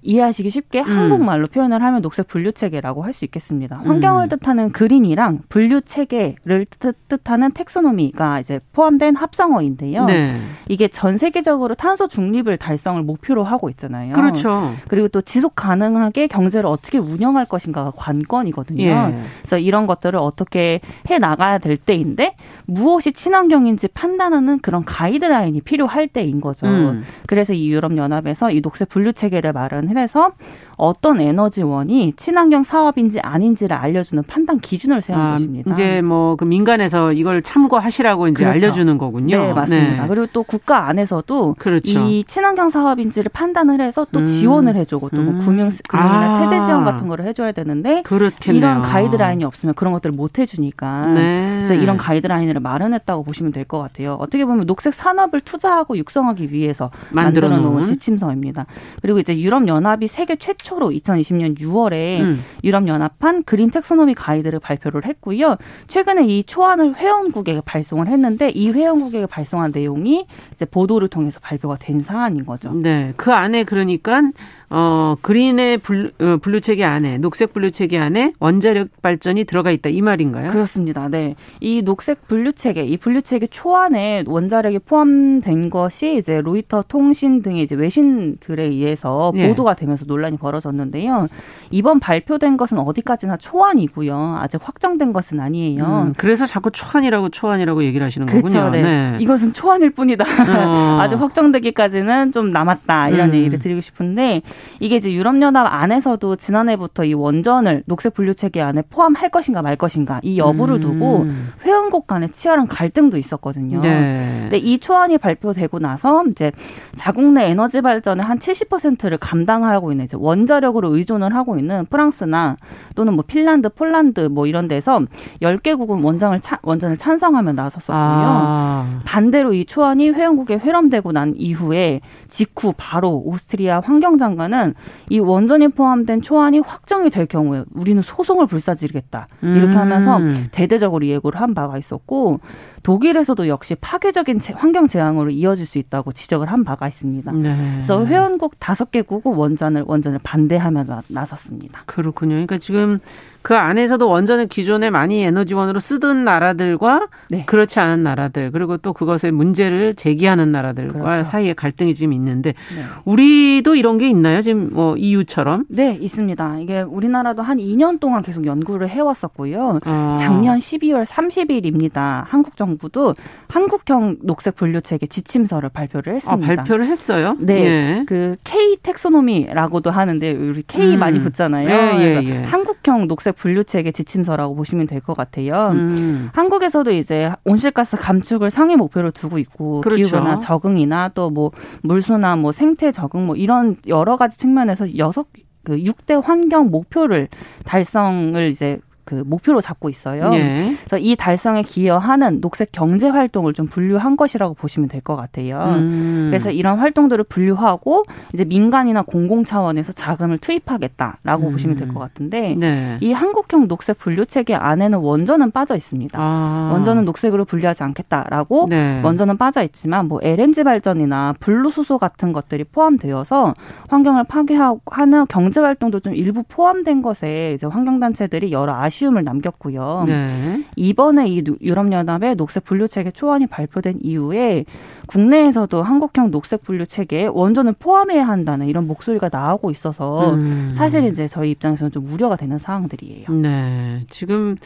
[0.02, 0.84] 이해하시기 쉽게 음.
[0.84, 3.80] 한국말로 표현을 하면 녹색 분류 체계라고 할 수 있겠습니다.
[3.84, 4.28] 환경을 음.
[4.28, 10.04] 뜻하는 그린이랑 분류 체계를 뜻, 하는 텍소노미가 이제 포함된 합성어인데요.
[10.04, 10.38] 네.
[10.68, 14.12] 이게 전 세계적으로 탄소 중립을 달성을 목표로 하고 있잖아요.
[14.12, 14.74] 그렇죠.
[14.88, 18.84] 그리고 또 지속 가능하게 경제를 어떻게 운영할 것인가가 관건이거든요.
[18.84, 19.18] 예.
[19.40, 26.40] 그래서 이런 것들을 어떻게 해 나가야 될 때인데 무엇이 친환경인지 판단하는 그런 가이드라인이 필요할 때인
[26.40, 26.66] 거죠.
[26.66, 27.04] 음.
[27.26, 30.32] 그래서 이 유럽 연합에서 이 녹색 분류 체계를 말을 해서
[30.78, 35.72] 어떤 에너지원이 친환경 사업인지 아닌지를 알려주는 판단 기준을 세운 아, 것입니다.
[35.72, 38.66] 이제 뭐 그 민간에서 이걸 참고하시라고 이제 그렇죠.
[38.66, 39.36] 알려주는 거군요.
[39.38, 40.02] 네, 맞습니다.
[40.02, 40.08] 네.
[40.08, 41.98] 그리고 또 국가 안에서도 그렇죠.
[41.98, 44.26] 이 친환경 사업인지를 판단을 해서 또 음.
[44.26, 45.38] 지원을 해주고 또뭐 음.
[45.38, 46.48] 금융 금융이나 아.
[46.50, 48.58] 세제 지원 같은 거를 해줘야 되는데 그렇겠네요.
[48.58, 51.06] 이런 가이드라인이 없으면 그런 것들을 못 해주니까.
[51.14, 51.54] 네.
[51.56, 54.16] 그래서 이런 가이드라인을 마련했다고 보시면 될 것 같아요.
[54.20, 58.66] 어떻게 보면 녹색 산업을 투자하고 육성하기 위해서 만들어 놓은 지침서입니다.
[59.02, 62.42] 그리고 이제 유럽 연합이 세계 최초로 2020년 6월에 음.
[62.64, 65.56] 유럽 연합한 그린 텍소노미 가이드를 발표를 했고요.
[65.88, 72.00] 최근에 이 초안을 회원국에게 발송을 했는데 이 회원국에게 발송한 내용이 이제 보도를 통해서 발표가 된
[72.00, 72.72] 사안인 거죠.
[72.72, 73.12] 네.
[73.16, 74.22] 그 안에 그러니까
[74.68, 79.90] 어, 그린의 분류, 어, 분류 체계 안에, 녹색 분류 체계 안에 원자력 발전이 들어가 있다.
[79.90, 80.50] 이 말인가요?
[80.50, 81.08] 그렇습니다.
[81.08, 81.36] 네.
[81.60, 87.62] 이 녹색 분류 체계, 이 분류 체계 초안에 원자력이 포함된 것이 이제 로이터 통신 등의
[87.62, 89.48] 이제 외신들에 의해서 예.
[89.48, 91.28] 보도가 되면서 논란이 벌어졌는데요.
[91.70, 94.38] 이번 발표된 것은 어디까지나 초안이고요.
[94.40, 96.06] 아직 확정된 것은 아니에요.
[96.08, 98.70] 음, 그래서 자꾸 초안이라고 초안이라고 얘기를 하시는 그렇죠, 거군요.
[98.70, 98.82] 네.
[98.82, 99.18] 네.
[99.20, 100.24] 이것은 초안일 뿐이다.
[100.24, 100.98] 어.
[101.00, 103.10] 아직 확정되기까지는 좀 남았다.
[103.10, 103.34] 이런 음.
[103.34, 104.42] 얘기를 드리고 싶은데
[104.80, 110.20] 이게 이제 유럽연합 안에서도 지난해부터 이 원전을 녹색 분류 체계 안에 포함할 것인가 말 것인가
[110.22, 111.52] 이 여부를 두고 음.
[111.62, 113.80] 회원국 간에 치열한 갈등도 있었거든요.
[113.80, 114.38] 네.
[114.42, 116.52] 근데 이 초안이 발표되고 나서 이제
[116.94, 122.56] 자국 내 에너지 발전의 한 70%를 감당하고 있는 이제 원자력으로 의존을 하고 있는 프랑스나
[122.94, 125.00] 또는 뭐 핀란드, 폴란드 뭐 이런 데서
[125.42, 127.96] 10개국은 원장을 차, 원전을 찬성하며 나섰었고요.
[127.96, 129.00] 아.
[129.04, 134.74] 반대로 이 초안이 회원국에 회람되고 난 이후에 직후 바로 오스트리아 환경장관 있지만은
[135.10, 140.48] 이 원전이 포함된 초안이 확정이 될 경우에 우리는 소송을 불사지르겠다 이렇게 하면서 음.
[140.52, 142.40] 대대적으로 예고를 한 바가 있었고
[142.86, 147.32] 독일에서도 역시 파괴적인 환경 재앙으로 이어질 수 있다고 지적을 한 바가 있습니다.
[147.32, 147.56] 네.
[147.78, 151.82] 그래서 회원국 다섯 개국은 원전을 원전을 반대하며 나섰습니다.
[151.86, 152.34] 그렇군요.
[152.34, 153.00] 그러니까 지금
[153.42, 157.44] 그 안에서도 원전을 기존에 많이 에너지원으로 쓰던 나라들과 네.
[157.46, 161.24] 그렇지 않은 나라들 그리고 또 그것의 문제를 제기하는 나라들과 그렇죠.
[161.24, 162.82] 사이에 갈등이 지금 있는데 네.
[163.04, 164.40] 우리도 이런 게 있나요?
[164.40, 165.64] 지금 뭐 EU처럼?
[165.68, 166.58] 네, 있습니다.
[166.58, 169.80] 이게 우리나라도 한 2년 동안 계속 연구를 해왔었고요.
[169.84, 170.16] 어.
[170.18, 172.24] 작년 12월 30일입니다.
[172.26, 173.14] 한국 정부 도
[173.48, 176.52] 한국형 녹색 분류 체계 지침서를 발표를 아, 했습니다.
[176.52, 177.36] 아, 발표를 했어요?
[177.40, 178.04] 네, 예.
[178.06, 180.98] 그 K 텍소노미라고도 하는데 우리 K 음.
[180.98, 181.68] 많이 붙잖아요.
[181.68, 182.42] 예, 예, 예.
[182.44, 185.70] 한국형 녹색 분류체계 지침서라고 보시면 될 것 같아요.
[185.72, 186.30] 음.
[186.34, 189.96] 한국에서도 이제 온실가스 감축을 상위 목표로 두고 있고 그렇죠.
[189.96, 191.50] 기후변화 적응이나 또 뭐
[191.82, 195.26] 물수나 뭐 생태 적응 뭐 이런 여러 가지 측면에서 여섯
[195.64, 197.28] 그 6대 환경 목표를
[197.64, 200.30] 달성을 이제 그 목표로 잡고 있어요.
[200.34, 200.74] 예.
[200.84, 205.62] 그래서 이 달성에 기여하는 녹색 경제 활동을 좀 분류한 것이라고 보시면 될 것 같아요.
[205.76, 206.26] 음.
[206.28, 211.52] 그래서 이런 활동들을 분류하고 이제 민간이나 공공 차원에서 자금을 투입하겠다라고 음.
[211.52, 212.96] 보시면 될 것 같은데 네.
[213.00, 216.18] 이 한국형 녹색 분류 체계 안에는 원전은 빠져 있습니다.
[216.20, 216.70] 아.
[216.72, 219.00] 원전은 녹색으로 분류하지 않겠다라고 네.
[219.04, 223.54] 원전은 빠져 있지만 뭐 LNG 발전이나 분루수소 같은 것들이 포함되어서
[223.88, 230.04] 환경을 파괴하는 경제 활동도 좀 일부 포함된 것에 이제 환경 단체들이 여러 아쉬 아쉬움을 남겼고요.
[230.06, 230.64] 네.
[230.76, 234.64] 이번에 이 유럽연합의 녹색 분류 체계 초안이 발표된 이후에
[235.06, 240.72] 국내에서도 한국형 녹색 분류 체계에 원전을 포함해야 한다는 이런 목소리가 나오고 있어서 음.
[240.74, 243.30] 사실 이제 저희 입장에서는 좀 우려가 되는 사항들이에요.
[243.30, 243.98] 네.
[244.10, 244.56] 지금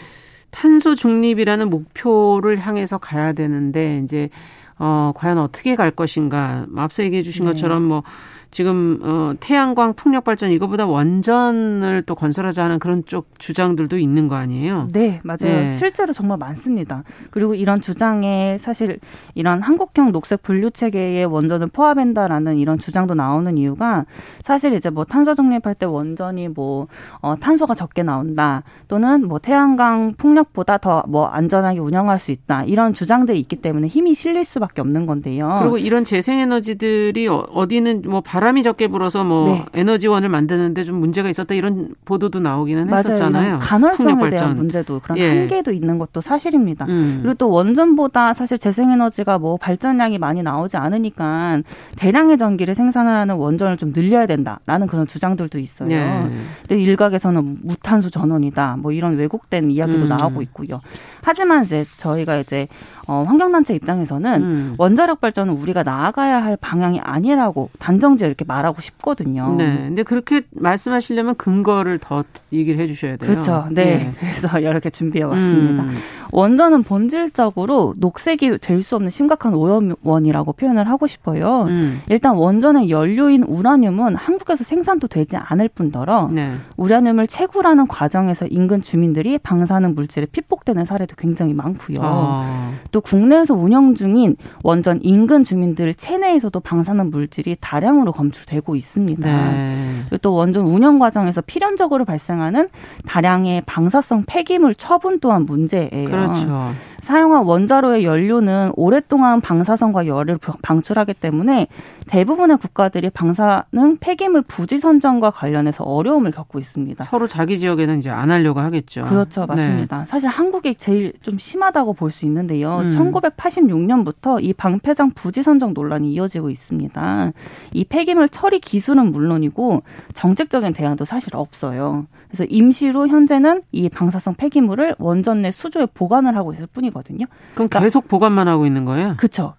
[0.51, 4.31] 탄소 중립이라는 목표를 향해서 가야 되는데 이제
[4.79, 7.53] 어 과연 어떻게 갈 것인가 앞서 얘기해 주신 네.
[7.53, 8.03] 것처럼 뭐
[8.51, 14.35] 지금 어 태양광 풍력 발전 이거보다 원전을 또 건설하자 하는 그런 쪽 주장들도 있는 거
[14.37, 14.89] 아니에요?
[14.93, 15.39] 네, 맞아요.
[15.43, 15.73] 네.
[15.73, 17.05] 실제로 정말 많습니다.
[17.31, 18.99] 그리고 이런 주장에 사실
[19.35, 24.05] 이런 한국형 녹색 분류 체계에 원전을 포함한다라는 이런 주장도 나오는 이유가
[24.43, 26.89] 사실 이제 뭐 탄소 중립할 때 원전이 뭐
[27.21, 32.93] 어, 탄소가 적게 나온다 또는 뭐 태양광 풍력보다 더 뭐 안전하게 운영할 수 있다 이런
[32.93, 35.59] 주장들이 있기 때문에 힘이 실릴 수밖에 없는 건데요.
[35.61, 39.65] 그리고 이런 재생에너지들이 어, 어디는 뭐 바 람이 적게 불어서 뭐 네.
[39.75, 43.59] 에너지원을 만드는데 좀 문제가 있었다 이런 보도도 나오기는 했었잖아요.
[43.61, 45.29] 간헐성에 대한 문제도 그런 예.
[45.29, 46.87] 한계도 있는 것도 사실입니다.
[46.87, 47.19] 음.
[47.21, 51.61] 그리고 또 원전보다 사실 재생에너지가 뭐 발전량이 많이 나오지 않으니까
[51.97, 55.91] 대량의 전기를 생산을 하는 원전을 좀 늘려야 된다라는 그런 주장들도 있어요.
[55.91, 56.27] 예.
[56.67, 60.09] 근데 일각에서는 무탄소 전원이다 뭐 이런 왜곡된 이야기도 음.
[60.09, 60.81] 나오고 있고요.
[61.23, 62.67] 하지만 이제 저희가 이제
[63.07, 64.75] 어, 환경단체 입장에서는 음.
[64.79, 69.55] 원자력 발전은 우리가 나아가야 할 방향이 아니라고 단정지어 이렇게 말하고 싶거든요.
[69.57, 69.77] 네.
[69.87, 73.31] 근데 그렇게 말씀하시려면 근거를 더 얘기를 해 주셔야 돼요.
[73.31, 73.67] 그렇죠.
[73.71, 73.85] 네.
[73.85, 74.13] 네.
[74.37, 75.83] 그래서 여러 개 준비해 왔습니다.
[75.85, 75.95] 음.
[76.33, 81.65] 원전은 본질적으로 녹색이 될 수 없는 심각한 오염원이라고 표현을 하고 싶어요.
[81.69, 82.01] 음.
[82.09, 86.55] 일단 원전의 연료인 우라늄은 한국에서 생산도 되지 않을 뿐더러 네.
[86.79, 91.99] 우라늄을 채굴하는 과정에서 인근 주민들이 방사능 물질에 피폭되는 사례도 굉장히 많고요.
[92.03, 92.71] 아.
[92.91, 99.51] 또 국내에서 운영 중인 원전 인근 주민들 체내에서도 방사능 물질이 다량으로 검출되고 있습니다.
[99.51, 100.05] 네.
[100.21, 102.69] 또 원전 운영 과정에서 필연적으로 발생하는
[103.07, 106.09] 다량의 방사성 폐기물 처분 또한 문제예요.
[106.09, 106.73] 그렇죠.
[107.03, 111.67] 사용한 원자로의 연료는 오랫동안 방사선과 열을 방출하기 때문에
[112.07, 117.05] 대부분의 국가들이 방사능 폐기물 부지 선정과 관련해서 어려움을 겪고 있습니다.
[117.05, 119.03] 서로 자기 지역에는 이제 안 하려고 하겠죠.
[119.05, 120.01] 그렇죠, 맞습니다.
[120.01, 120.07] 네.
[120.07, 122.79] 사실 한국이 제일 좀 심하다고 볼 수 있는데요.
[122.79, 122.91] 음.
[122.91, 127.33] 1986년부터 이 방패장 부지 선정 논란이 이어지고 있습니다.
[127.73, 129.83] 이 폐기물 처리 기술은 물론이고
[130.15, 132.07] 정책적인 대안도 사실 없어요.
[132.31, 137.27] 그래서 임시로 현재는 이 방사성 폐기물을 원전 내 수조에 보관을 하고 있을 뿐이거든요.
[137.55, 139.15] 그럼 그러니까 계속 보관만 하고 있는 거예요?
[139.17, 139.55] 그렇죠.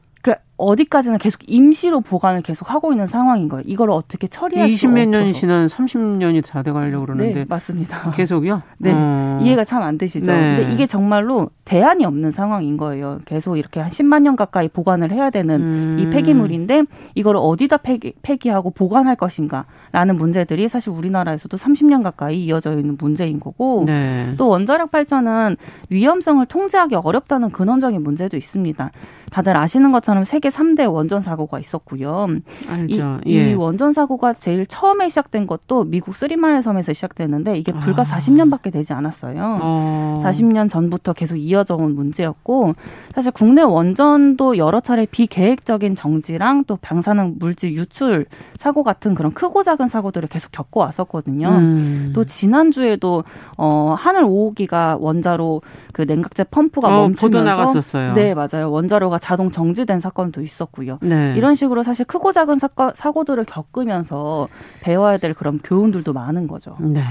[0.62, 3.63] 어디까지나 계속 임시로 보관을 계속 하고 있는 상황인 거예요.
[3.65, 5.02] 이걸 어떻게 처리할 수 없어서.
[5.02, 7.34] 20몇 년이 지난 30년이 다 돼가려고 그러는데.
[7.34, 8.12] 네, 맞습니다.
[8.15, 8.62] 계속요?
[8.78, 8.91] 네.
[8.93, 9.39] 어.
[9.41, 10.32] 이해가 참 안 되시죠?
[10.32, 10.58] 네.
[10.58, 13.17] 근데 이게 정말로 대안이 없는 상황인 거예요.
[13.26, 15.97] 계속 이렇게 한 10만 년 가까이 보관을 해야 되는 음.
[16.00, 16.84] 이 폐기물인데
[17.15, 23.86] 이걸 어디다 폐기, 폐기하고 보관할 것인가라는 문제들이 사실 우리나라에서도 30년 가까이 이어져 있는 문제인 거고
[23.88, 24.34] 네.
[24.38, 25.58] 또 원자력 발전은
[25.89, 28.91] 위험성을 통제하기 어렵다는 근원적인 문제도 있습니다.
[29.32, 32.28] 다들 아시는 것처럼 세계 3대 원전 사고가 있었고요.
[32.67, 33.22] 알죠.
[33.26, 33.52] 이, 예.
[33.52, 38.06] 이 원전 사고가 제일 처음에 시작된 것도 미국 쓰리마일 섬에서 시작됐는데 이게 불과 아.
[38.06, 39.60] 40년밖에 되지 않았어요.
[39.62, 40.22] 어.
[40.26, 42.74] 40년 전부터 계속 이어져 온 문제였고
[43.15, 48.26] 사실 국내 원전도 여러 차례 비계획적인 정지랑 또 방사능 물질 유출
[48.58, 51.48] 사고 같은 그런 크고 작은 사고들을 계속 겪어 왔었거든요.
[51.48, 52.12] 음.
[52.13, 53.24] 또 지난주에도
[53.58, 55.62] 어 하늘 5호기가 원자로
[55.94, 58.13] 그 냉각제 펌프가 어, 멈추면서 나갔었어요.
[58.13, 58.70] 네, 맞아요.
[58.72, 60.97] 원자로가 자동 정지된 사건도 있었고요.
[61.01, 61.36] 네.
[61.38, 64.47] 이런 식으로 사실 크고 작은 사건, 사고들을 겪으면서
[64.81, 66.75] 배워야 될 그런 교훈들도 많은 거죠.
[66.79, 67.01] 네.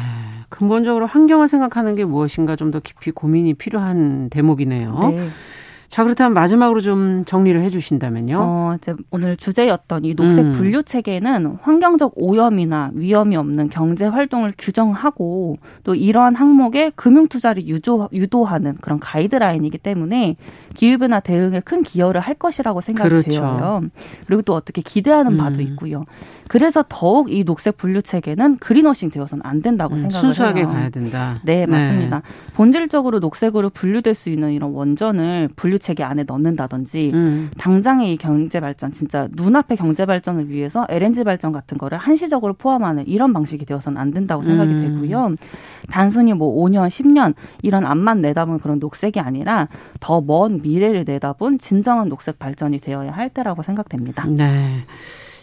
[0.49, 4.99] 근본적으로 환경을 생각하는 게 무엇인가 좀 더 깊이 고민이 필요한 대목이네요.
[5.11, 5.29] 네.
[5.90, 8.38] 자, 그렇다면 마지막으로 좀 정리를 해 주신다면요.
[8.40, 10.53] 어, 이제 오늘 주제였던 이 녹색 음.
[10.53, 18.09] 분류 체계는 환경적 오염이나 위험이 없는 경제 활동을 규정하고 또 이러한 항목에 금융 투자를 유도,
[18.12, 20.37] 유도하는 그런 가이드라인이기 때문에
[20.74, 23.29] 기후변화 대응에 큰 기여를 할 것이라요 생각이 그렇죠.
[23.29, 23.83] 되어요.
[24.29, 25.61] 그리고 또 어떻게 기대하는 바도 음.
[25.62, 26.05] 있고요.
[26.46, 30.68] 그래서 더욱 이 녹색 분류 체계는 그린워싱 되어서는 안 된다고 음, 생각을 순수하게 해요.
[30.68, 31.37] 가야 된다.
[31.42, 32.18] 네, 맞습니다.
[32.18, 32.55] 네.
[32.55, 37.51] 본질적으로 녹색으로 분류될 수 있는 이런 원전을 분류 체계 안에 넣는다든지 음.
[37.59, 43.07] 당장의 이 경제 발전 진짜 눈앞의 경제 발전을 위해서 LNG 발전 같은 거를 한시적으로 포함하는
[43.09, 44.79] 이런 방식이 되어서는 안 된다고 생각이 음.
[44.79, 45.35] 되고요.
[45.90, 52.09] 단순히 뭐 5년, 10년 이런 앞만 내다본 그런 녹색이 아니라 더 먼 미래를 내다본 진정한
[52.09, 54.27] 녹색 발전이 되어야 할 때라고 생각됩니다.
[54.27, 54.85] 네.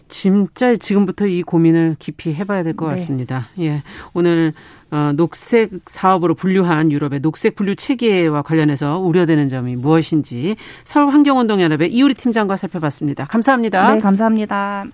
[0.09, 2.95] 진짜 지금부터 이 고민을 깊이 해봐야 될것 네.
[2.95, 3.47] 같습니다.
[3.59, 3.81] 예.
[4.13, 4.53] 오늘
[4.89, 12.13] 어, 녹색 사업으로 분류한 유럽의 녹색 분류 체계와 관련해서 우려되는 점이 무엇인지 서울 환경운동연합의 이우리
[12.13, 13.25] 팀장과 살펴봤습니다.
[13.25, 13.95] 감사합니다.
[13.95, 14.85] 네, 감사합니다.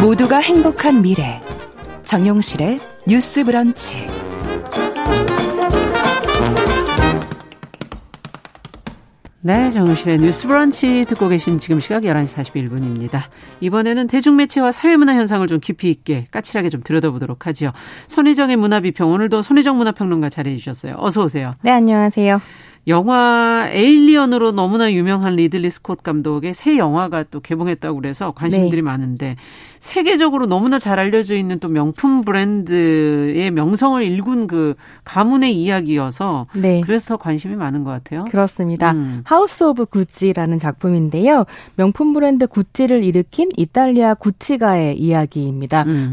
[0.00, 1.40] 모두가 행복한 미래
[2.04, 4.27] 정용실의 뉴스 브런치
[9.48, 13.22] 네, 정용실의 뉴스 브런치 듣고 계신 지금 시각 11시 41분입니다.
[13.62, 17.72] 이번에는 대중매체와 사회문화 현상을 좀 깊이 있게 까칠하게 좀 들여다보도록 하죠.
[18.08, 20.96] 손희정의 문화비평, 오늘도 손희정 문화평론가 자리해 주셨어요.
[20.98, 21.54] 어서 오세요.
[21.62, 22.42] 네, 안녕하세요.
[22.88, 28.82] 영화 에일리언으로 너무나 유명한 리들리 스콧 감독의 새 영화가 또 개봉했다고 그래서 관심들이 네.
[28.82, 29.36] 많은데
[29.78, 34.74] 세계적으로 너무나 잘 알려져 있는 또 명품 브랜드의 명성을 일군 그
[35.04, 36.80] 가문의 이야기여서 네.
[36.80, 38.24] 그래서 더 관심이 많은 것 같아요.
[38.24, 38.92] 그렇습니다.
[38.92, 39.22] 음.
[39.24, 41.44] 하우스 오브 구찌라는 작품인데요.
[41.76, 45.84] 명품 브랜드 구찌를 일으킨 이탈리아 구찌가의 이야기입니다.
[45.84, 46.12] 음.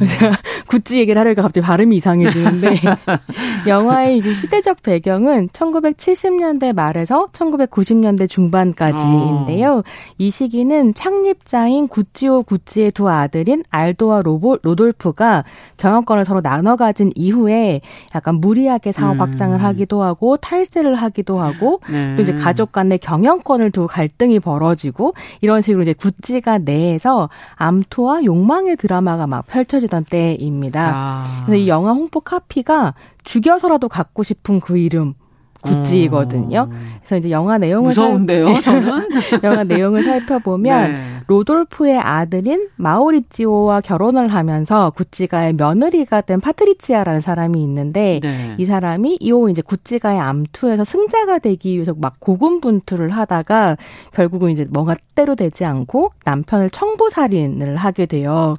[0.67, 2.75] 구찌 얘기를 하려니까 갑자기 발음이 이상해지는데
[3.67, 9.77] 영화의 이제 시대적 배경은 1970년대 말에서 1990년대 중반까지인데요.
[9.77, 9.83] 어.
[10.17, 15.43] 이 시기는 창립자인 구찌오 구찌의 두 아들인 알도와 로보, 로돌프가
[15.77, 17.81] 경영권을 서로 나눠 가진 이후에
[18.15, 19.21] 약간 무리하게 사업 음.
[19.21, 22.15] 확장을 하기도 하고 탈세를 하기도 하고 네.
[22.15, 28.77] 또 이제 가족 간의 경영권을 두고 갈등이 벌어지고 이런 식으로 이제 구찌가 내에서 암투와 욕망의
[28.77, 30.54] 드라마가 막 펼쳐지던 때입니다.
[30.93, 31.43] 아.
[31.45, 35.13] 그래서 이 영화 홍보 카피가 죽여서라도 갖고 싶은 그 이름
[35.61, 36.67] 구찌거든요.
[36.71, 36.95] 음.
[36.99, 38.61] 그래서 이제 영화 내용을 무서운데요, 살...
[38.61, 39.09] 저는
[39.43, 41.14] 영화 내용을 살펴보면 네.
[41.27, 48.55] 로돌프의 아들인 마우리치오와 결혼을 하면서 구찌가의 며느리가 된 파트리치아라는 사람이 있는데 네.
[48.57, 53.77] 이 사람이 이후 이제 구찌가의 암투에서 승자가 되기 위해서 막 고군분투를 하다가
[54.13, 58.55] 결국은 이제 뭔가 뜻대로 되지 않고 남편을 청부살인을 하게 돼요.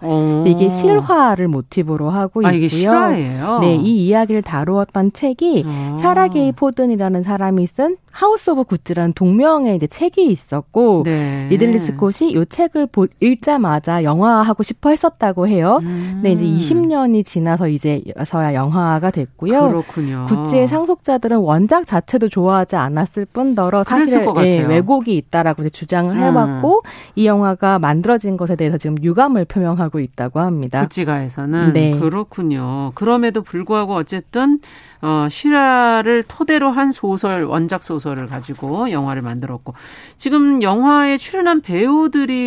[0.46, 2.50] 이게 실화를 모티브로 하고 있고요.
[2.50, 3.58] 아, 이게 실화예요?
[3.60, 5.96] 네, 이 이야기를 다루었던 책이 아.
[5.98, 11.48] 사라 게이 포든이라는 사람이 쓴 하우스 오브 구찌라는 동명의 이제 책이 있었고 네.
[11.50, 15.78] 리들리 스콧이 이 책을 보, 읽자마자 영화화하고 싶어 했었다고 해요.
[15.82, 16.22] 음.
[16.22, 19.68] 근데 이제 20년이 지나서 이제서야 영화가 됐고요.
[19.68, 20.24] 그렇군요.
[20.26, 26.18] 굿즈의 상속자들은 원작 자체도 좋아하지 않았을 뿐더러 사실 예, 왜곡이 있다라고 주장을 음.
[26.18, 26.82] 해왔고
[27.14, 30.82] 이 영화가 만들어진 것에 대해서 지금 유감을 표명하고 있다고 합니다.
[30.84, 31.98] 굿즈가에서는 네.
[31.98, 32.92] 그렇군요.
[32.94, 34.60] 그럼에도 불구하고 어쨌든
[35.02, 39.74] 어, 실화를 토대로 한 소설, 원작 소설을 가지고 영화를 만들었고,
[40.18, 42.45] 지금 영화에 출연한 배우들이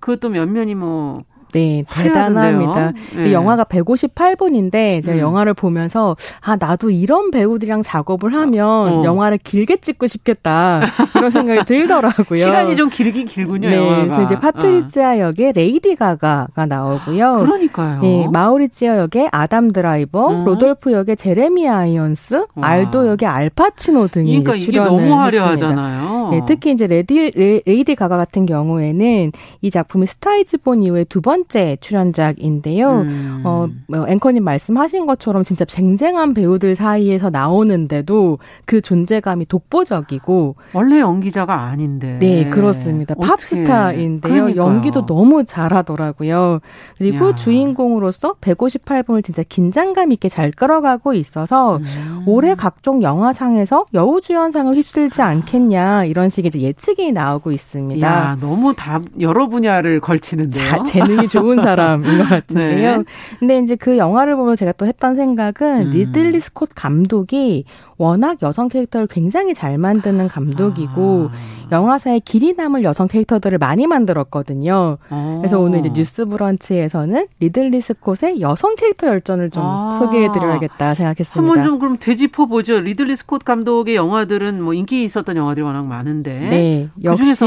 [0.00, 1.18] 그것도 몇몇이 뭐,
[1.52, 2.92] 네, 대단합니다.
[3.16, 3.32] 네.
[3.32, 5.20] 영화가 158분인데 제가 음.
[5.20, 9.04] 영화를 보면서 아 나도 이런 배우들이랑 작업을 하면 어.
[9.04, 10.82] 영화를 길게 찍고 싶겠다
[11.14, 12.44] 이런 생각이 들더라고요.
[12.44, 13.68] 시간이 좀 길긴 길군요.
[13.68, 14.02] 네, 영화가.
[14.02, 15.18] 그래서 이제 파트리치아 어.
[15.18, 17.38] 역에 레이디 가가가 나오고요.
[17.40, 18.00] 그러니까요.
[18.00, 20.44] 네, 마우리치오 역에 아담 드라이버, 음.
[20.44, 22.68] 로돌프 역에 제레미 아이언스, 와.
[22.68, 26.30] 알도 역에 알 파치노 등이 그러니까 이게 너무 화려하잖아요.
[26.30, 29.32] 네, 특히 이제 레디 레, 레이디 가가 같은 경우에는
[29.62, 31.39] 이 작품이 스타 이즈 본 이후에 두 번.
[31.40, 33.00] 번째 출연작인데요.
[33.00, 33.42] 음.
[33.44, 41.62] 어, 뭐 앵커님 말씀하신 것처럼 진짜 쟁쟁한 배우들 사이에서 나오는데도 그 존재감이 독보적이고 원래 연기자가
[41.62, 42.18] 아닌데.
[42.20, 43.14] 네, 그렇습니다.
[43.16, 43.28] 어떻게.
[43.30, 44.20] 팝스타인데요.
[44.20, 44.56] 그러니까요.
[44.56, 46.60] 연기도 너무 잘하더라고요.
[46.98, 47.34] 그리고 야.
[47.34, 52.24] 주인공으로서 158분을 진짜 긴장감 있게 잘 끌어가고 있어서 음.
[52.26, 58.06] 올해 각종 영화상에서 여우주연상을 휩쓸지 않겠냐 이런 식의 예측이 나오고 있습니다.
[58.06, 60.68] 야, 너무 다 여러 분야를 걸치는데요.
[60.68, 62.98] 자, 재능이 좋은 사람인 것 같은데요.
[62.98, 63.04] 네.
[63.38, 65.90] 근데 이제 그 영화를 보면 제가 또 했던 생각은 음.
[65.92, 67.64] 리들리 스콧 감독이
[67.96, 71.59] 워낙 여성 캐릭터를 굉장히 잘 만드는 감독이고 아.
[71.72, 74.98] 영화사에 길이 남을 여성 캐릭터들을 많이 만들었거든요.
[75.08, 75.38] 아.
[75.40, 79.96] 그래서 오늘 이제 뉴스 브런치에서는 리들리 스콧의 여성 캐릭터 열전을 좀 아.
[79.98, 81.50] 소개해드려야겠다 생각했습니다.
[81.52, 82.80] 한번 좀 그럼 되짚어 보죠.
[82.80, 86.38] 리들리 스콧 감독의 영화들은 뭐 인기 있었던 영화들이 워낙 많은데.
[86.38, 87.44] 네, 그 역시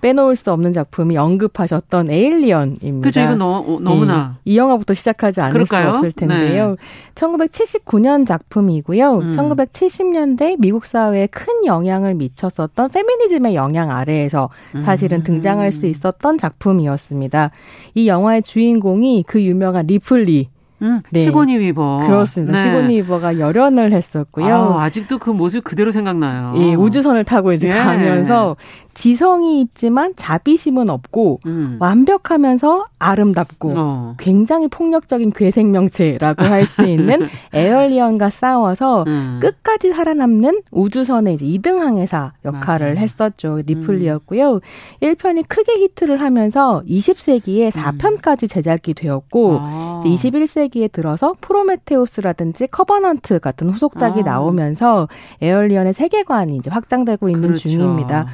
[0.00, 3.06] 빼놓을 수 없는 작품이 언급하셨던 에일리언입니다.
[3.06, 5.90] 그죠, 이거 너, 너무나 네, 이 영화부터 시작하지 않을 그럴까요?
[5.90, 6.70] 수 없을 텐데요.
[6.70, 6.76] 네.
[7.14, 9.18] 1979년 작품이고요.
[9.18, 9.30] 음.
[9.32, 14.48] 1970년대 미국 사회에 큰 영향을 미쳤었던 페미니즘의 영향 아래에서
[14.84, 15.22] 사실은 음.
[15.24, 17.50] 등장할 수 있었던 작품이었습니다.
[17.94, 20.48] 이 영화의 주인공이 그 유명한 리플리
[20.82, 21.20] 음, 네.
[21.20, 22.04] 시고니 위버.
[22.06, 22.52] 그렇습니다.
[22.52, 22.62] 네.
[22.62, 24.76] 시고니 위버가 열연을 했었고요.
[24.78, 26.52] 아, 직도 그 모습 그대로 생각나요.
[26.56, 27.72] 예, 우주선을 타고 이제 예.
[27.72, 28.56] 가면서
[28.94, 31.76] 지성이 있지만 자비심은 없고 음.
[31.78, 34.14] 완벽하면서 아름답고 어.
[34.18, 37.20] 굉장히 폭력적인 괴생명체라고 할 수 있는
[37.54, 39.38] 에얼리언과 싸워서 음.
[39.40, 42.98] 끝까지 살아남는 우주선의 이제 2등 항해사 역할을 맞아요.
[42.98, 43.62] 했었죠.
[43.64, 44.54] 리플리였고요.
[44.54, 44.60] 음.
[45.00, 50.02] 1편이 크게 히트를 하면서 20세기에 4편까지 제작이 되었고 아.
[50.04, 54.24] 21세기 에 들어서 프로메테우스라든지 커버넌트 같은 후속작이 아.
[54.24, 55.08] 나오면서
[55.40, 57.68] 에얼리언의 세계관이 이제 확장되고 있는 그렇죠.
[57.68, 58.26] 중입니다.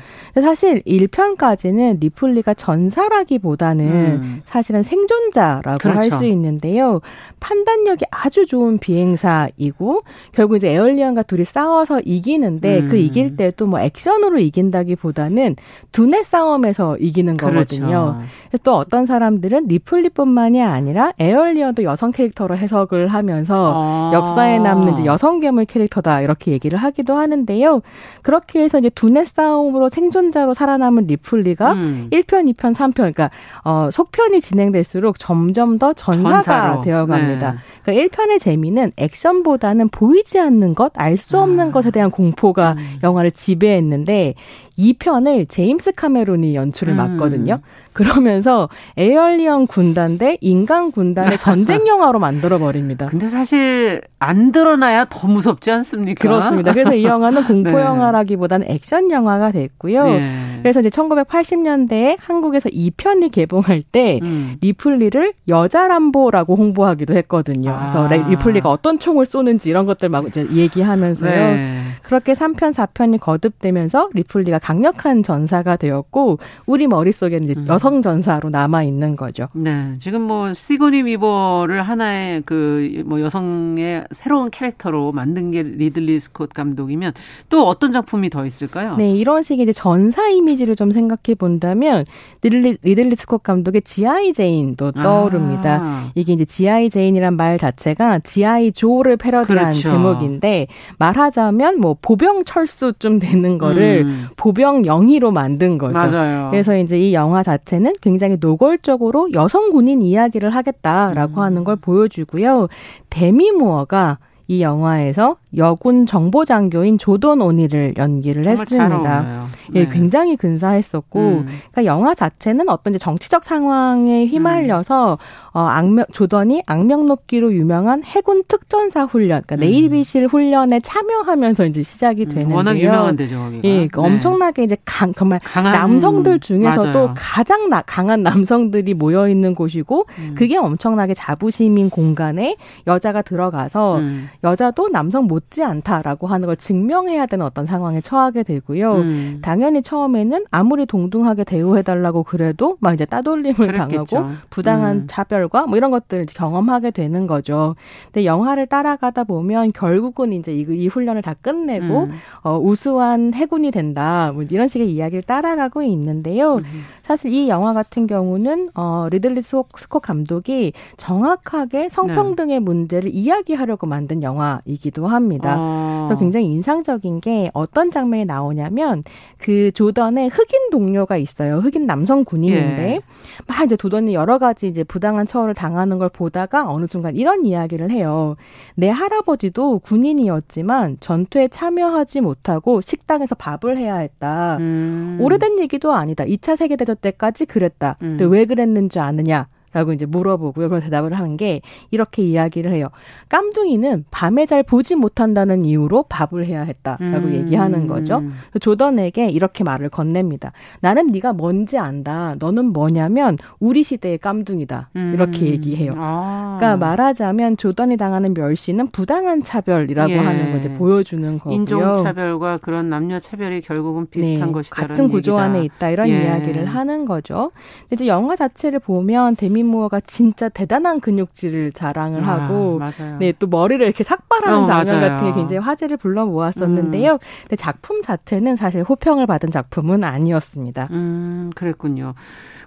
[0.43, 4.43] 사실 1편까지는 리플리가 전사라기보다는 음.
[4.47, 6.01] 사실은 생존자라고 그렇죠.
[6.01, 7.01] 할 수 있는데요.
[7.39, 10.01] 판단력이 아주 좋은 비행사이고
[10.33, 12.89] 결국 이제 에얼리언과 둘이 싸워서 이기는데 음.
[12.89, 15.57] 그 이길 때도 뭐 액션으로 이긴다기보다는
[15.93, 17.55] 두뇌 싸움에서 이기는 그렇죠.
[17.55, 18.21] 거거든요.
[18.63, 24.11] 또 어떤 사람들은 리플리뿐만이 아니라 에얼리언도 여성 캐릭터 로 해석을 하면서 아.
[24.15, 27.81] 역사에 남는 이제 여성 괴물 캐릭터다 이렇게 얘기를 하기도 하는데요.
[28.23, 32.09] 그렇게 해서 이제 두뇌 싸움으로 생존 생존자로 살아남은 리플리가 음.
[32.11, 33.31] 1편, 2편, 3편 그러니까
[33.65, 36.81] 어 속편이 진행될수록 점점 더 전사가 전사로.
[36.83, 37.53] 되어 갑니다.
[37.53, 37.59] 네.
[37.83, 41.71] 그러니까 1편의 재미는 액션보다는 보이지 않는 것, 알 수 없는 아.
[41.71, 42.99] 것에 대한 공포가 음.
[43.05, 44.35] 영화를 지배했는데
[44.79, 46.97] 2편을 제임스 카메론이 연출을 음.
[46.97, 47.61] 맡거든요.
[47.93, 53.07] 그러면서 에얼리언 군단 대 인간 군단의 전쟁 영화로 만들어 버립니다.
[53.07, 56.21] 근데 사실 안 드러나야 더 무섭지 않습니까?
[56.21, 56.73] 그렇습니다.
[56.73, 57.83] 그래서 이 영화는 공포 네.
[57.83, 60.05] 영화라기보다는 액션 영화가 됐고요.
[60.05, 60.59] 네.
[60.63, 64.57] 그래서 이제 1980년대에 한국에서 2편이 개봉할 때 음.
[64.61, 67.71] 리플리를 여자 람보라고 홍보하기도 했거든요.
[67.71, 67.91] 아.
[67.91, 71.31] 그래서 리플리가 어떤 총을 쏘는지 이런 것들 막 이제 얘기하면서요.
[71.31, 71.81] 네.
[72.03, 77.67] 그렇게 3편, 4편이 거듭되면서 리플리가 강력한 전사가 되었고 우리 머릿속에는 이제 음.
[77.69, 79.49] 여성 전사로 남아 있는 거죠.
[79.53, 79.95] 네.
[79.99, 87.13] 지금 뭐 시고니 위버를 하나의 그 뭐 여성의 새로운 캐릭터로 만든 게 리들리 스콧 감독이면
[87.49, 88.93] 또 어떤 작품이 더 있을까요?
[88.97, 92.05] 네, 이런 식의 이제 전사 이미지를 좀 생각해 본다면
[92.43, 95.81] 리들리, 리들리 스콧 감독의 지아이 제인도 떠오릅니다.
[95.83, 96.11] 아.
[96.15, 99.89] 이게 이제 지아이 제인이란 말 자체가 지아이 조를 패러디한 그렇죠.
[99.89, 100.67] 제목인데
[100.99, 104.27] 말하자면 뭐 보병 철수쯤 되는 거를 음.
[104.37, 105.95] 보병 영희로 만든 거죠.
[105.95, 106.51] 맞아요.
[106.51, 111.43] 그래서 이제 이 영화 자체는 굉장히 노골적으로 여성 군인 이야기를 하겠다라고 음.
[111.43, 112.69] 하는 걸 보여주고요.
[113.11, 119.47] 데미 무어가 이 영화에서 여군 정보장교인 조던 오니를 연기를 했습니다.
[119.75, 119.91] 예, 네.
[119.91, 121.47] 굉장히 근사했었고, 음.
[121.47, 125.59] 그러니까 영화 자체는 어떤 이제 정치적 상황에 휘말려서 음.
[125.59, 129.61] 어, 악명 조던이 악명 높기로 유명한 해군 특전사 훈련, 그러니까 음.
[129.61, 132.57] 네이비실 훈련에 참여하면서 이제 시작이 음, 되는데요.
[132.57, 133.61] 워낙 유명한 데죠, 거기가.
[133.65, 134.09] 예, 그러니까 네.
[134.09, 137.15] 엄청나게 이제 강 정말 강한, 남성들 중에서도 맞아요.
[137.17, 140.35] 가장 나, 강한 남성들이 모여 있는 곳이고, 음.
[140.37, 144.29] 그게 엄청나게 자부심인 공간에 여자가 들어가서 음.
[144.43, 148.95] 여자도 남성 못 못지 않다라고 하는 걸 증명해야 되는 어떤 상황에 처하게 되고요.
[148.95, 149.39] 음.
[149.43, 154.05] 당연히 처음에는 아무리 동등하게 대우해달라고 그래도 막 이제 따돌림을 그랬겠죠.
[154.05, 155.05] 당하고 부당한 음.
[155.07, 157.77] 차별과 뭐 이런 것들을 경험하게 되는 거죠.
[158.07, 162.13] 근데 영화를 따라가다 보면 결국은 이제 이, 이 훈련을 다 끝내고 음.
[162.43, 164.33] 어, 우수한 해군이 된다.
[164.33, 166.57] 뭐 이런 식의 이야기를 따라가고 있는데요.
[166.57, 166.65] 음.
[167.03, 172.61] 사실 이 영화 같은 경우는 어, 리들리 스코 감독이 정확하게 성평등의 네.
[172.61, 175.34] 문제를 이야기하려고 만든 영화이기도 합니다.
[175.35, 175.57] 합니다.
[175.59, 176.07] 아.
[176.07, 179.03] 그래서 굉장히 인상적인 게 어떤 장면이 나오냐면
[179.39, 181.59] 그 조던의 흑인 동료가 있어요.
[181.59, 183.01] 흑인 남성 군인인데 예.
[183.47, 187.91] 막 이제 조던이 여러 가지 이제 부당한 처우를 당하는 걸 보다가 어느 순간 이런 이야기를
[187.91, 188.37] 해요.
[188.75, 194.57] 내 할아버지도 군인이었지만 전투에 참여하지 못하고 식당에서 밥을 해야 했다.
[194.61, 195.19] 음.
[195.21, 196.25] 오래된 얘기도 아니다.
[196.25, 197.97] 2차 세계대전 때까지 그랬다.
[198.03, 198.17] 음.
[198.17, 199.49] 근데 왜 그랬는지 아느냐?
[199.75, 200.69] 라고 이제 물어보고요.
[200.69, 201.61] 그런 대답을 하는 게
[201.91, 202.89] 이렇게 이야기를 해요.
[203.29, 207.35] 깜둥이는 밤에 잘 보지 못한다는 이유로 밥을 해야 했다라고 음.
[207.35, 208.23] 얘기하는 거죠.
[208.61, 210.53] 조던에게 이렇게 말을 건넵니다.
[210.81, 212.35] 나는 네가 뭔지 안다.
[212.39, 214.91] 너는 뭐냐면 우리 시대의 깜둥이다.
[214.95, 215.47] 이렇게 음.
[215.47, 215.95] 얘기해요.
[215.97, 216.57] 아.
[216.59, 220.19] 그러니까 말하자면 조던이 당하는 멸시는 부당한 차별이라고 예.
[220.19, 221.55] 하는 걸 이제 보여주는 거고요.
[221.55, 224.53] 인종 차별과 그런 남녀 차별이 결국은 비슷한 네.
[224.53, 224.87] 것이다.
[224.87, 225.43] 같은 구조 얘기다.
[225.43, 226.25] 안에 있다 이런 예.
[226.25, 227.51] 이야기를 하는 거죠.
[227.89, 233.17] 근데 이제 영화 자체를 보면 데미 데미 무어가 진짜 대단한 근육질을 자랑을 아, 하고 맞아요.
[233.19, 235.11] 네, 또 머리를 이렇게 삭발하는 어, 장면 맞아요.
[235.11, 237.13] 같은 게 굉장히 화제를 불러 모았었는데요.
[237.13, 237.19] 음.
[237.43, 240.89] 근데 작품 자체는 사실 호평을 받은 작품은 아니었습니다.
[240.93, 242.15] 음, 그랬군요.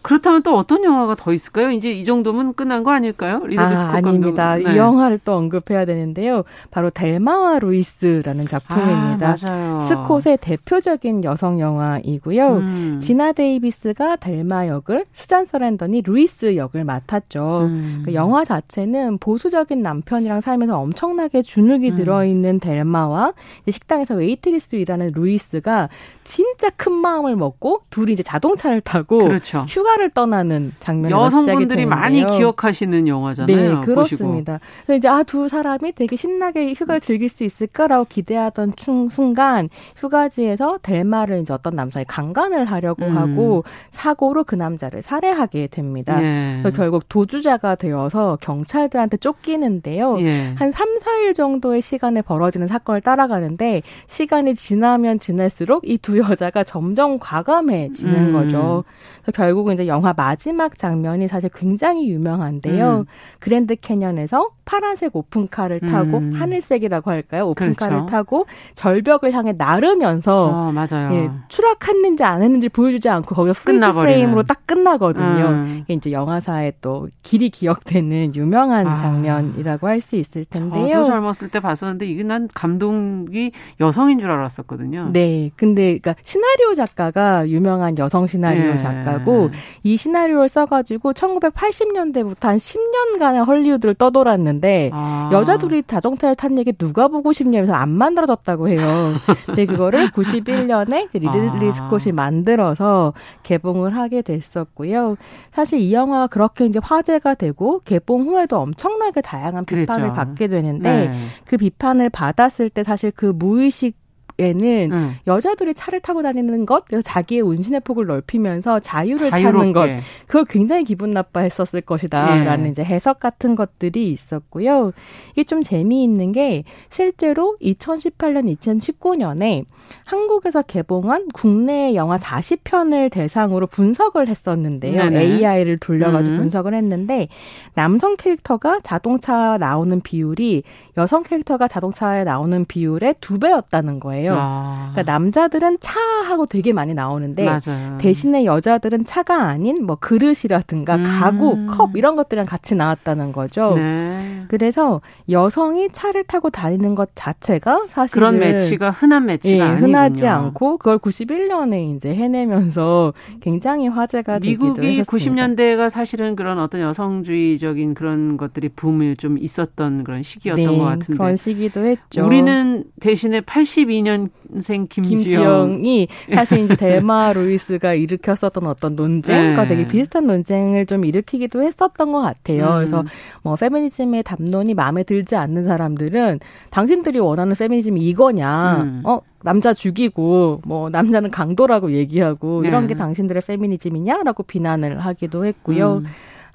[0.07, 1.69] 그렇다면 또 어떤 영화가 더 있을까요?
[1.69, 3.41] 이제 이 정도면 끝난 거 아닐까요?
[3.45, 4.55] 리들리 아, 아닙니다.
[4.55, 4.61] 네.
[4.61, 6.43] 이 영화를 또 언급해야 되는데요.
[6.71, 9.35] 바로 델마와 루이스라는 작품입니다.
[9.43, 12.47] 아, 스콧의 대표적인 여성 영화이고요.
[12.55, 12.99] 음.
[13.01, 17.63] 지나 데이비스가 델마 역을, 수잔 서랜던이 루이스 역을 맡았죠.
[17.65, 18.03] 음.
[18.05, 21.95] 그 영화 자체는 보수적인 남편이랑 살면서 엄청나게 주눅이 음.
[21.97, 23.33] 들어있는 델마와
[23.69, 25.89] 식당에서 웨이트리스로 일하는 루이스가
[26.23, 29.65] 진짜 큰 마음을 먹고 둘이 이제 자동차를 타고 그렇죠.
[29.67, 33.79] 휴가 를 떠나는 장면이 여성분들이 많이 기억하시는 영화잖아요.
[33.79, 34.59] 네, 그렇습니다.
[34.85, 40.79] 그래서 이제 아 두 사람이 되게 신나게 휴가를 즐길 수 있을까라고 기대하던 충, 순간 휴가지에서
[40.81, 43.17] 델마를 이제 어떤 남성이 강간을 하려고 음.
[43.17, 46.21] 하고 사고로 그 남자를 살해하게 됩니다.
[46.23, 46.59] 예.
[46.61, 50.19] 그래서 결국 도주자가 되어서 경찰들한테 쫓기는데요.
[50.21, 50.53] 예.
[50.57, 57.17] 한 3, 4일 정도의 시간에 벌어지는 사건을 따라가는데 시간이 지나면 지날수록 이 두 여자가 점점
[57.19, 58.33] 과감해지는 음.
[58.33, 58.83] 거죠.
[59.23, 62.99] 그래서 결국은 이제 영화 마지막 장면이 사실 굉장히 유명한데요.
[62.99, 63.05] 음.
[63.39, 66.33] 그랜드 캐년에서 파란색 오픈카를 타고 음.
[66.33, 67.47] 하늘색이라고 할까요?
[67.49, 68.11] 오픈카를 그렇죠.
[68.11, 71.13] 타고 절벽을 향해 나르면서 어, 맞아요.
[71.13, 75.45] 예, 추락했는지 안 했는지 보여주지 않고 거기서 freeze frame으로 딱 끝나거든요.
[75.45, 75.79] 음.
[75.83, 78.95] 이게 이제 영화사에 또 길이 기억되는 유명한 아.
[78.95, 80.91] 장면이라고 할 수 있을 텐데요.
[80.93, 83.51] 저도 젊었을 때 봤었는데 이게 난 감독이
[83.81, 85.09] 여성인 줄 알았었거든요.
[85.11, 88.75] 네, 근데 그러니까 시나리오 작가가 유명한 여성 시나리오 네.
[88.75, 89.49] 작가고
[89.83, 94.91] 이 시나리오를 써가지고 1980년대부터 한 10년간의 헐리우드를 떠돌았는데.
[94.93, 95.29] 아.
[95.31, 99.13] 여자 둘이 자동차를 탄 얘기 누가 보고 싶냐면서 안 만들어졌다고 해요.
[99.45, 101.71] 근데 그거를 91년에 이제 리들리 아.
[101.71, 103.13] 스콧이 만들어서
[103.43, 105.15] 개봉을 하게 됐었고요.
[105.51, 110.13] 사실 이 영화가 그렇게 이제 화제가 되고 개봉 후에도 엄청나게 다양한 비판을 그랬죠.
[110.13, 111.13] 받게 되는데 네.
[111.45, 113.95] 그 비판을 받았을 때 사실 그 무의식
[114.39, 115.15] 에는 음.
[115.25, 119.43] 여자들이 차를 타고 다니는 것, 그래서 자기의 운신의 폭을 넓히면서 자유를 자유롭게.
[119.43, 119.89] 찾는 것,
[120.27, 122.69] 그걸 굉장히 기분 나빠했었을 것이다라는 예.
[122.69, 124.91] 이제 해석 같은 것들이 있었고요.
[125.31, 129.65] 이게 좀 재미있는 게 실제로 2018년, 2019년에
[130.05, 135.09] 한국에서 개봉한 국내 영화 40편을 대상으로 분석을 했었는데요.
[135.09, 135.19] 네네.
[135.19, 136.41] AI를 돌려가지고 음.
[136.41, 137.27] 분석을 했는데
[137.73, 140.63] 남성 캐릭터가 자동차 나오는 비율이
[140.97, 144.26] 여성 캐릭터가 자동차에 나오는 비율의 두 배였다는 거예요.
[144.35, 144.89] 아.
[144.91, 147.97] 그러니까 남자들은 차하고 되게 많이 나오는데 맞아요.
[147.99, 151.03] 대신에 여자들은 차가 아닌 뭐 그릇이라든가 음.
[151.03, 153.75] 가구, 컵 이런 것들이랑 같이 나왔다는 거죠.
[153.75, 154.45] 네.
[154.47, 159.75] 그래서 여성이 차를 타고 다니는 것 자체가 사실 그런 매치가 흔한 매치가 예.
[159.75, 168.37] 흔하지 않고 그걸 91년에 이제 해내면서 굉장히 화제가 미국이 90년대가 사실은 그런 어떤 여성주의적인 그런
[168.37, 172.25] 것들이 붐이 좀 있었던 그런 시기였던 네, 것 같은데 그런 시기도 했죠.
[172.25, 174.16] 우리는 대신에 82년
[174.59, 175.81] 생 김지영.
[175.85, 179.67] 이 사실 이제 델마 루이스가 일으켰었던 어떤 논쟁과 네.
[179.67, 182.65] 되게 비슷한 논쟁을 좀 일으키기도 했었던 것 같아요.
[182.65, 182.75] 음.
[182.77, 183.03] 그래서
[183.43, 186.39] 뭐 페미니즘의 담론이 마음에 들지 않는 사람들은
[186.69, 189.01] 당신들이 원하는 페미니즘이 이거냐, 음.
[189.05, 192.69] 어 남자 죽이고 뭐 남자는 강도라고 얘기하고 네.
[192.69, 195.97] 이런 게 당신들의 페미니즘이냐라고 비난을 하기도 했고요.
[195.97, 196.05] 음.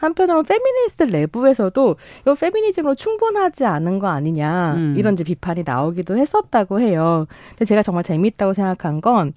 [0.02, 1.96] 한편으로는 페미니스트 내부에서도
[2.26, 4.94] 이 페미니즘으로 충분하지 않은 거 아니냐 음.
[4.96, 7.26] 이런 이제 비판이 나오기도 했었다고 해요.
[7.50, 9.32] 근데 제가 정말 재미있다고 생각한 건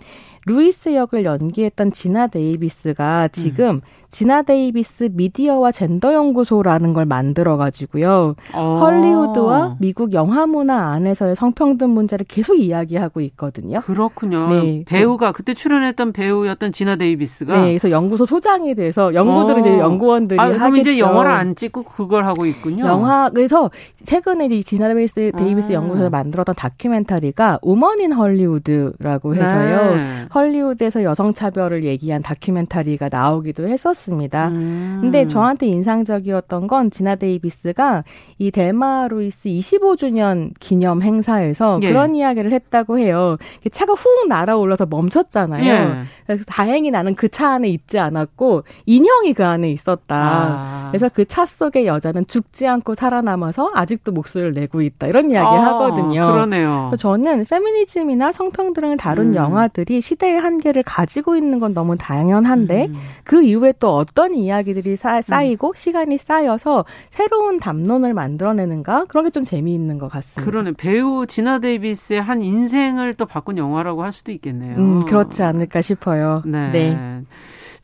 [0.48, 3.82] 루이스 역을 연기했던 지나 데이비스가 지금 음.
[4.16, 8.36] 지나 데이비스 미디어와 젠더 연구소라는 걸 만들어 가지고요.
[8.54, 8.78] 어.
[8.80, 13.82] 헐리우드와 미국 영화 문화 안에서의 성평등 문제를 계속 이야기하고 있거든요.
[13.82, 14.48] 그렇군요.
[14.54, 14.86] 네.
[14.88, 19.60] 배우가 그때 출연했던 배우였던 지나 데이비스가 네, 그래서 연구소 소장이 돼서 연구들은 어.
[19.60, 20.92] 이제 연구원들이 아, 하겠죠.
[20.92, 22.86] 이제 영화를 안 찍고 그걸 하고 있군요.
[22.86, 23.70] 영화 그래서
[24.02, 25.76] 최근에 이제 지나 데이비스 데이비스 아.
[25.76, 29.96] 연구소에서 만들었던 다큐멘터리가 우먼 인 헐리우드라고 해서요.
[29.98, 30.26] 네.
[30.34, 34.48] 헐리우드에서 여성 차별을 얘기한 다큐멘터리가 나오기도 했었 습니다.
[34.50, 35.00] 음.
[35.02, 38.04] 근데 저한테 인상적이었던 건 지나 데이비스가
[38.40, 41.90] 이 델마 루이스 25주년 기념 행사에서 예.
[41.90, 43.38] 그런 이야기를 했다고 해요.
[43.72, 45.64] 차가 훅 날아올라서 멈췄잖아요.
[45.66, 46.04] 예.
[46.26, 50.16] 그래서 다행히 나는 그 차 안에 있지 않았고 인형이 그 안에 있었다.
[50.16, 50.88] 아.
[50.92, 55.08] 그래서 그 차 속의 여자는 죽지 않고 살아남아서 아직도 목소리를 내고 있다.
[55.08, 56.32] 이런 이야기 아, 하거든요.
[56.32, 56.92] 그러네요.
[56.98, 59.36] 저는 페미니즘이나 성평 등을 다룬 음.
[59.36, 62.96] 영화들이 시대 시대의 한계를 가지고 있는 건 너무 당연한데 음.
[63.24, 65.74] 그 이후에 또 어떤 이야기들이 쌓, 이고 음.
[65.76, 70.50] 시간이 쌓여서 새로운 담론을 만들어내는가 그런 게 좀 재미있는 것 같습니다.
[70.50, 74.78] 그러네 배우 지나 데이비스의 한 인생을 또 바꾼 영화라고 할 수도 있겠네요.
[74.78, 76.42] 음, 그렇지 않을까 싶어요.
[76.46, 76.70] 네.
[76.72, 77.22] 네.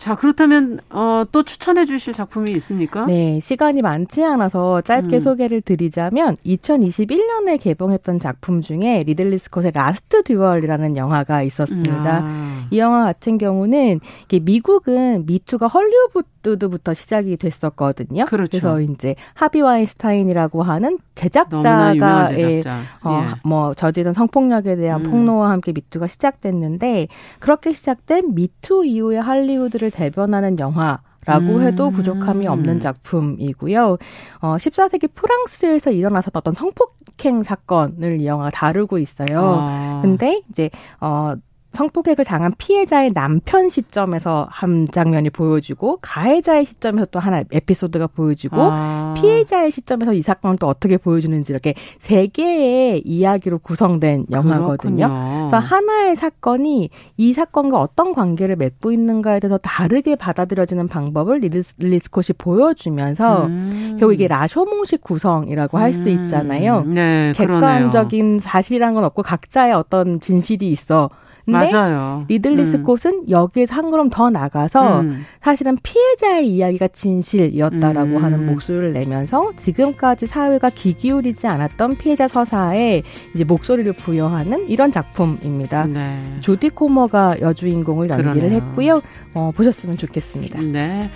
[0.02, 3.06] 자, 그렇다면 어, 또 추천해 주실 작품이 있습니까?
[3.06, 5.20] 네, 시간이 많지 않아서 짧게 음.
[5.20, 12.22] 소개를 드리자면 2021년에 개봉했던 작품 중에 리들리 스콧의 라스트 듀얼이라는 영화가 있었습니다.
[12.24, 12.68] 아.
[12.72, 14.00] 이 영화 같은 경우는
[14.42, 18.26] 미국은 미투가 헐리우드부터 시작이 됐었거든요.
[18.26, 18.50] 그렇죠.
[18.50, 22.80] 그래서 이제 하비 와인스타인이라고 하는 제작자가 제작자.
[23.04, 23.36] 어, 예.
[23.44, 25.12] 뭐 저지른 성폭력에 대한 음.
[25.12, 27.08] 폭로와 함께 미투가 시작됐는데
[27.40, 31.62] 그렇게 시작된 미투 이후의 할리우드를 대변하는 영화 라고 음.
[31.62, 33.98] 해도 부족함이 없는 작품이고요.
[34.42, 39.58] 어, 14세기 프랑스에서 일어나서 어떤 성폭행 사건을 이 영화가 다루고 있어요.
[39.60, 40.00] 아.
[40.02, 41.36] 근데 이제 어
[41.72, 49.14] 성폭행을 당한 피해자의 남편 시점에서 한 장면이 보여지고 가해자의 시점에서 또 하나 에피소드가 보여지고 아.
[49.18, 55.08] 피해자의 시점에서 이 사건을 또 어떻게 보여주는지 이렇게 세 개의 이야기로 구성된 영화거든요.
[55.08, 55.48] 그렇군요.
[55.50, 62.38] 그래서 하나의 사건이 이 사건과 어떤 관계를 맺고 있는가에 대해서 다르게 받아들여지는 방법을 리들리 스콧이
[62.38, 63.96] 보여주면서 음.
[63.98, 66.24] 결국 이게 라쇼몽식 구성이라고 할수 음.
[66.24, 66.82] 있잖아요.
[66.82, 71.10] 네, 객관적인 사실이란 건 없고 각자의 어떤 진실이 있어.
[71.46, 72.26] 맞아요.
[72.28, 72.66] 리들리 음.
[72.66, 75.26] 스콧은 여기에서 한 걸음 더 나가서 음.
[75.42, 78.24] 사실은 피해자의 이야기가 진실이었다라고 음.
[78.24, 83.02] 하는 목소리를 내면서 지금까지 사회가 귀 기울이지 않았던 피해자 서사에
[83.34, 85.86] 이제 목소리를 부여하는 이런 작품입니다.
[85.88, 86.24] 네.
[86.42, 88.62] 조디 코머가 여주인공을 연기를 그러네요.
[88.62, 89.02] 했고요.
[89.34, 90.60] 어, 보셨으면 좋겠습니다.
[90.60, 91.10] 네.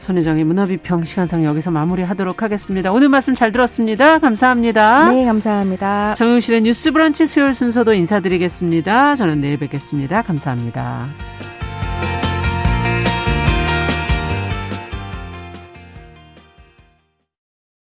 [0.00, 2.90] 손혜정의 문화비평 시간상 여기서 마무리하도록 하겠습니다.
[2.90, 4.18] 오늘 말씀 잘 들었습니다.
[4.18, 5.10] 감사합니다.
[5.10, 6.14] 네, 감사합니다.
[6.14, 9.14] 정용실의 뉴스 브런치 수요일 순서도 인사드리겠습니다.
[9.14, 10.22] 저는 내일 뵙겠습니다.
[10.22, 11.06] 감사합니다.